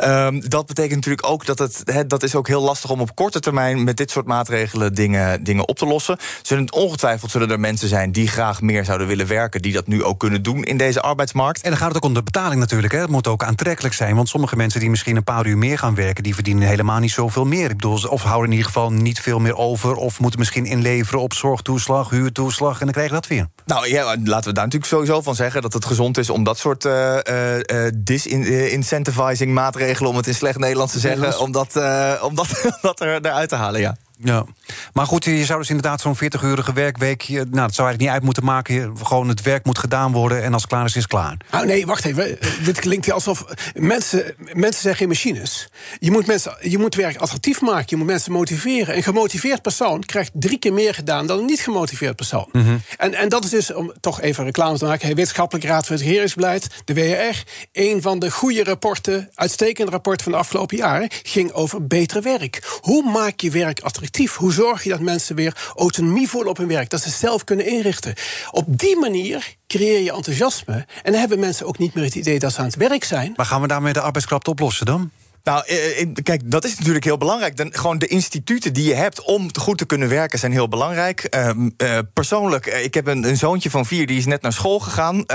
Um, 0.04 0.48
dat 0.48 0.66
betekent 0.66 0.94
natuurlijk 0.94 1.26
ook 1.26 1.46
dat 1.46 1.58
het, 1.58 1.82
he, 1.84 2.06
dat 2.06 2.22
is 2.22 2.34
ook 2.34 2.48
heel 2.48 2.62
lastig 2.62 2.90
om 2.90 3.00
op 3.00 3.14
korte 3.14 3.40
termijn 3.40 3.84
met 3.84 3.96
dit 3.96 4.10
soort 4.10 4.26
maatregelen 4.26 4.94
dingen, 4.94 5.44
dingen 5.44 5.68
op 5.68 5.78
te 5.78 5.86
lossen. 5.86 6.18
Zullen 6.42 6.72
ongetwijfeld 6.72 7.30
zullen 7.30 7.50
er 7.50 7.60
mensen 7.60 7.88
zijn 7.88 8.12
die 8.12 8.28
graag 8.28 8.60
meer 8.60 8.84
zouden 8.84 9.06
willen 9.06 9.26
werken, 9.26 9.62
die 9.62 9.72
dat 9.72 9.86
nu 9.86 10.04
ook 10.04 10.18
kunnen 10.18 10.42
doen 10.42 10.64
in 10.64 10.76
deze 10.76 11.00
arbeidsmarkt. 11.00 11.62
En 11.62 11.70
dan 11.70 11.78
gaat 11.78 11.88
het 11.88 11.96
ook 11.96 12.04
om 12.04 12.14
de 12.14 12.22
betaling 12.22 12.60
natuurlijk. 12.60 12.92
Hè. 12.92 13.00
Het 13.00 13.10
moet 13.10 13.26
ook 13.26 13.44
aantrekkelijk 13.44 13.94
zijn, 13.94 14.16
want 14.16 14.28
sommige 14.28 14.45
sommige 14.46 14.64
mensen 14.64 14.80
die 14.80 14.90
misschien 14.90 15.16
een 15.16 15.34
paar 15.34 15.46
uur 15.46 15.58
meer 15.58 15.78
gaan 15.78 15.94
werken... 15.94 16.22
die 16.22 16.34
verdienen 16.34 16.68
helemaal 16.68 16.98
niet 16.98 17.10
zoveel 17.10 17.44
meer. 17.44 17.70
Ik 17.70 17.76
bedoel, 17.76 17.98
of 18.08 18.22
houden 18.22 18.44
in 18.44 18.56
ieder 18.56 18.66
geval 18.66 18.92
niet 18.92 19.20
veel 19.20 19.38
meer 19.38 19.56
over... 19.56 19.94
of 19.94 20.20
moeten 20.20 20.38
misschien 20.38 20.64
inleveren 20.64 21.20
op 21.20 21.32
zorgtoeslag, 21.32 22.10
huurtoeslag... 22.10 22.78
en 22.78 22.84
dan 22.84 22.94
krijgen 22.94 23.14
dat 23.14 23.26
weer. 23.26 23.46
Nou 23.64 23.88
ja, 23.88 24.04
laten 24.04 24.48
we 24.48 24.54
daar 24.54 24.64
natuurlijk 24.64 24.84
sowieso 24.84 25.22
van 25.22 25.34
zeggen... 25.34 25.62
dat 25.62 25.72
het 25.72 25.84
gezond 25.84 26.18
is 26.18 26.30
om 26.30 26.44
dat 26.44 26.58
soort 26.58 26.84
uh, 26.84 27.16
uh, 27.30 27.90
disincentivizing 27.94 29.52
maatregelen... 29.52 30.10
om 30.10 30.16
het 30.16 30.26
in 30.26 30.34
slecht 30.34 30.58
Nederlands 30.58 30.92
te 30.92 30.98
zeggen, 30.98 31.40
om 31.40 31.52
dat, 31.52 31.76
om 32.22 32.34
dat, 32.34 32.48
dat 32.80 33.00
er, 33.00 33.26
eruit 33.26 33.48
te 33.48 33.56
halen, 33.56 33.80
ja. 33.80 33.96
Ja, 34.18 34.44
maar 34.92 35.06
goed, 35.06 35.24
je 35.24 35.44
zou 35.44 35.58
dus 35.58 35.68
inderdaad 35.68 36.00
zo'n 36.00 36.16
40-urige 36.16 36.72
werkweek... 36.72 37.28
nou, 37.28 37.44
dat 37.44 37.50
zou 37.50 37.60
eigenlijk 37.60 37.98
niet 37.98 38.08
uit 38.08 38.22
moeten 38.22 38.44
maken. 38.44 38.96
Gewoon 39.02 39.28
het 39.28 39.42
werk 39.42 39.64
moet 39.64 39.78
gedaan 39.78 40.12
worden 40.12 40.42
en 40.42 40.52
als 40.52 40.62
het 40.62 40.70
klaar 40.70 40.84
is, 40.84 40.96
is 40.96 41.02
het 41.02 41.10
klaar. 41.10 41.36
Nou, 41.50 41.66
nee, 41.66 41.86
wacht 41.86 42.04
even. 42.04 42.38
Dit 42.64 42.80
klinkt 42.80 43.10
alsof... 43.10 43.44
Mensen, 43.74 44.34
mensen 44.52 44.82
zijn 44.82 44.96
geen 44.96 45.08
machines. 45.08 45.68
Je 45.98 46.10
moet, 46.10 46.26
mensen, 46.26 46.56
je 46.60 46.78
moet 46.78 46.94
werk 46.94 47.16
attractief 47.16 47.60
maken, 47.60 47.84
je 47.88 47.96
moet 47.96 48.06
mensen 48.06 48.32
motiveren. 48.32 48.96
Een 48.96 49.02
gemotiveerd 49.02 49.62
persoon 49.62 50.04
krijgt 50.04 50.30
drie 50.34 50.58
keer 50.58 50.72
meer 50.72 50.94
gedaan... 50.94 51.26
dan 51.26 51.38
een 51.38 51.44
niet 51.44 51.60
gemotiveerd 51.60 52.16
persoon. 52.16 52.48
Mhm. 52.52 52.76
en, 52.96 53.14
en 53.14 53.28
dat 53.28 53.44
is 53.44 53.50
dus, 53.50 53.72
om 53.72 53.92
toch 54.00 54.20
even 54.20 54.44
reclame 54.44 54.78
te 54.78 54.84
maken... 54.84 55.08
Wetenschappelijke 55.08 55.68
Raad 55.68 55.86
voor 55.86 55.96
het 55.96 56.04
Regeringsbeleid, 56.04 56.68
de 56.84 56.94
WR... 56.94 57.42
een 57.72 58.02
van 58.02 58.18
de 58.18 58.30
goede 58.30 58.64
rapporten, 58.64 59.30
uitstekende 59.34 59.90
rapporten 59.90 60.24
van 60.24 60.32
de 60.32 60.38
afgelopen 60.38 60.76
jaren... 60.76 61.08
ging 61.22 61.52
over 61.52 61.86
beter 61.86 62.22
werk. 62.22 62.78
Hoe 62.80 63.10
maak 63.10 63.40
je 63.40 63.50
werk 63.50 63.80
attractief? 63.80 64.04
Hoe 64.36 64.52
zorg 64.52 64.82
je 64.82 64.90
dat 64.90 65.00
mensen 65.00 65.36
weer 65.36 65.72
autonomie 65.76 66.28
voelen 66.28 66.50
op 66.50 66.56
hun 66.56 66.68
werk? 66.68 66.90
Dat 66.90 67.02
ze 67.02 67.10
zelf 67.10 67.44
kunnen 67.44 67.66
inrichten. 67.66 68.14
Op 68.50 68.78
die 68.78 68.98
manier 68.98 69.56
creëer 69.66 70.00
je 70.00 70.12
enthousiasme. 70.12 70.86
En 71.02 71.12
dan 71.12 71.20
hebben 71.20 71.38
mensen 71.38 71.66
ook 71.66 71.78
niet 71.78 71.94
meer 71.94 72.04
het 72.04 72.14
idee 72.14 72.38
dat 72.38 72.52
ze 72.52 72.58
aan 72.58 72.64
het 72.64 72.76
werk 72.76 73.04
zijn. 73.04 73.32
Maar 73.36 73.46
gaan 73.46 73.60
we 73.60 73.66
daarmee 73.66 73.92
de 73.92 74.00
arbeidskracht 74.00 74.48
oplossen 74.48 74.86
dan? 74.86 75.10
Nou, 75.46 75.62
eh, 75.66 76.00
eh, 76.00 76.08
kijk, 76.22 76.50
dat 76.50 76.64
is 76.64 76.76
natuurlijk 76.78 77.04
heel 77.04 77.18
belangrijk. 77.18 77.56
De, 77.56 77.68
gewoon 77.70 77.98
de 77.98 78.06
instituten 78.06 78.72
die 78.72 78.88
je 78.88 78.94
hebt 78.94 79.22
om 79.22 79.48
goed 79.60 79.78
te 79.78 79.84
kunnen 79.84 80.08
werken 80.08 80.38
zijn 80.38 80.52
heel 80.52 80.68
belangrijk. 80.68 81.24
Ehm, 81.24 81.68
eh, 81.76 81.98
persoonlijk, 82.12 82.66
ik 82.66 82.94
heb 82.94 83.06
een, 83.06 83.28
een, 83.28 83.36
zoontje 83.36 83.70
van 83.70 83.86
vier, 83.86 84.06
die 84.06 84.18
is 84.18 84.26
net 84.26 84.42
naar 84.42 84.52
school 84.52 84.78
gegaan. 84.78 85.26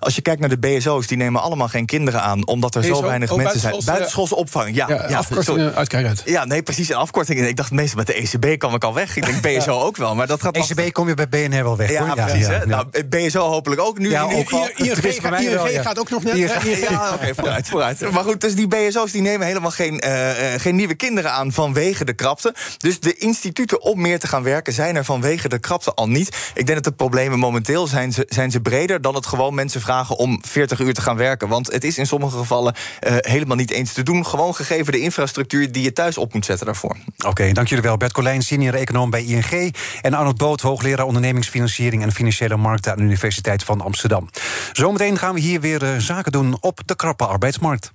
als 0.00 0.14
je 0.14 0.22
kijkt 0.22 0.40
naar 0.40 0.48
de 0.48 0.58
BSO's, 0.58 1.06
die 1.06 1.16
nemen 1.16 1.42
allemaal 1.42 1.68
geen 1.68 1.86
kinderen 1.86 2.22
aan, 2.22 2.46
omdat 2.46 2.74
er 2.74 2.84
zo 2.84 3.02
weinig 3.02 3.30
oh, 3.30 3.36
mensen 3.36 3.60
zijn. 3.60 3.74
Buitenschoolse 3.84 4.34
opvang, 4.34 4.74
ja. 4.74 4.88
ja, 4.88 5.08
ja 5.08 5.18
afkortingen 5.18 5.74
uit. 5.74 6.22
Ja, 6.24 6.44
nee, 6.44 6.62
precies, 6.62 6.88
een 6.88 6.96
afkorting. 6.96 7.46
Ik 7.46 7.56
dacht 7.56 7.70
meestal 7.70 7.98
met 7.98 8.06
de 8.06 8.14
ECB 8.14 8.58
kwam 8.58 8.74
ik 8.74 8.84
al 8.84 8.94
weg. 8.94 9.16
Ik 9.16 9.26
denk 9.26 9.42
BSO 9.58 9.80
ook 9.80 9.96
wel, 9.96 10.14
maar 10.14 10.26
dat 10.26 10.42
gaat. 10.42 10.56
ECB 10.56 10.92
kom 10.92 11.08
je 11.08 11.14
bij 11.14 11.28
BNR 11.28 11.62
wel 11.62 11.76
weg. 11.76 11.90
Ja, 11.90 12.14
precies. 12.14 12.46
Nou, 12.64 12.86
BSO 13.08 13.48
hopelijk 13.48 13.80
ook 13.80 13.98
nu. 13.98 14.10
Ja, 14.10 14.22
ook 14.22 14.50
ING 14.76 15.82
gaat 15.82 15.98
ook 15.98 16.10
nog 16.10 16.22
net. 16.22 16.36
Ja, 16.36 17.12
oké, 17.14 17.34
vooruit, 17.34 17.68
vooruit. 17.68 18.10
Maar 18.10 18.24
goed, 18.24 18.40
dus 18.40 18.54
die 18.54 18.68
BSO's 18.68 19.12
die 19.12 19.24
nemen 19.26 19.46
helemaal 19.46 19.70
geen 19.70 20.02
uh, 20.06 20.30
geen 20.56 20.76
nieuwe 20.76 20.94
kinderen 20.94 21.32
aan 21.32 21.52
vanwege 21.52 22.04
de 22.04 22.12
krapte. 22.12 22.54
Dus 22.78 23.00
de 23.00 23.14
instituten 23.14 23.82
om 23.82 24.00
meer 24.00 24.18
te 24.18 24.26
gaan 24.26 24.42
werken 24.42 24.72
zijn 24.72 24.96
er 24.96 25.04
vanwege 25.04 25.48
de 25.48 25.58
krapte 25.58 25.94
al 25.94 26.08
niet. 26.08 26.36
Ik 26.54 26.66
denk 26.66 26.82
dat 26.82 26.84
de 26.84 27.04
problemen 27.04 27.38
momenteel 27.38 27.86
zijn 27.86 28.12
ze, 28.12 28.26
zijn 28.28 28.50
ze 28.50 28.60
breder 28.60 29.00
dan 29.00 29.14
het 29.14 29.26
gewoon 29.26 29.54
mensen 29.54 29.80
vragen 29.80 30.16
om 30.16 30.38
40 30.46 30.78
uur 30.78 30.94
te 30.94 31.00
gaan 31.00 31.16
werken. 31.16 31.48
Want 31.48 31.72
het 31.72 31.84
is 31.84 31.98
in 31.98 32.06
sommige 32.06 32.36
gevallen 32.36 32.74
uh, 32.74 33.16
helemaal 33.20 33.56
niet 33.56 33.70
eens 33.70 33.92
te 33.92 34.02
doen. 34.02 34.26
Gewoon 34.26 34.54
gegeven 34.54 34.92
de 34.92 35.00
infrastructuur 35.00 35.72
die 35.72 35.82
je 35.82 35.92
thuis 35.92 36.18
op 36.18 36.34
moet 36.34 36.44
zetten 36.44 36.66
daarvoor. 36.66 36.96
Oké, 37.26 37.52
dank 37.52 37.68
jullie 37.68 37.84
wel. 37.84 37.96
Bert 37.96 38.12
Colijn, 38.12 38.42
senior 38.42 38.74
econoom 38.74 39.10
bij 39.10 39.24
ING. 39.24 39.74
En 40.02 40.14
Arnold 40.14 40.36
Boot, 40.36 40.60
hoogleraar 40.60 41.06
ondernemingsfinanciering 41.06 42.02
en 42.02 42.12
financiële 42.12 42.56
markten 42.56 42.92
aan 42.92 42.98
de 42.98 43.04
Universiteit 43.04 43.64
van 43.64 43.80
Amsterdam. 43.80 44.28
Zometeen 44.72 45.18
gaan 45.18 45.34
we 45.34 45.40
hier 45.40 45.60
weer 45.60 45.94
zaken 45.98 46.32
doen 46.32 46.56
op 46.60 46.80
de 46.84 46.96
krappe 46.96 47.26
arbeidsmarkt. 47.26 47.94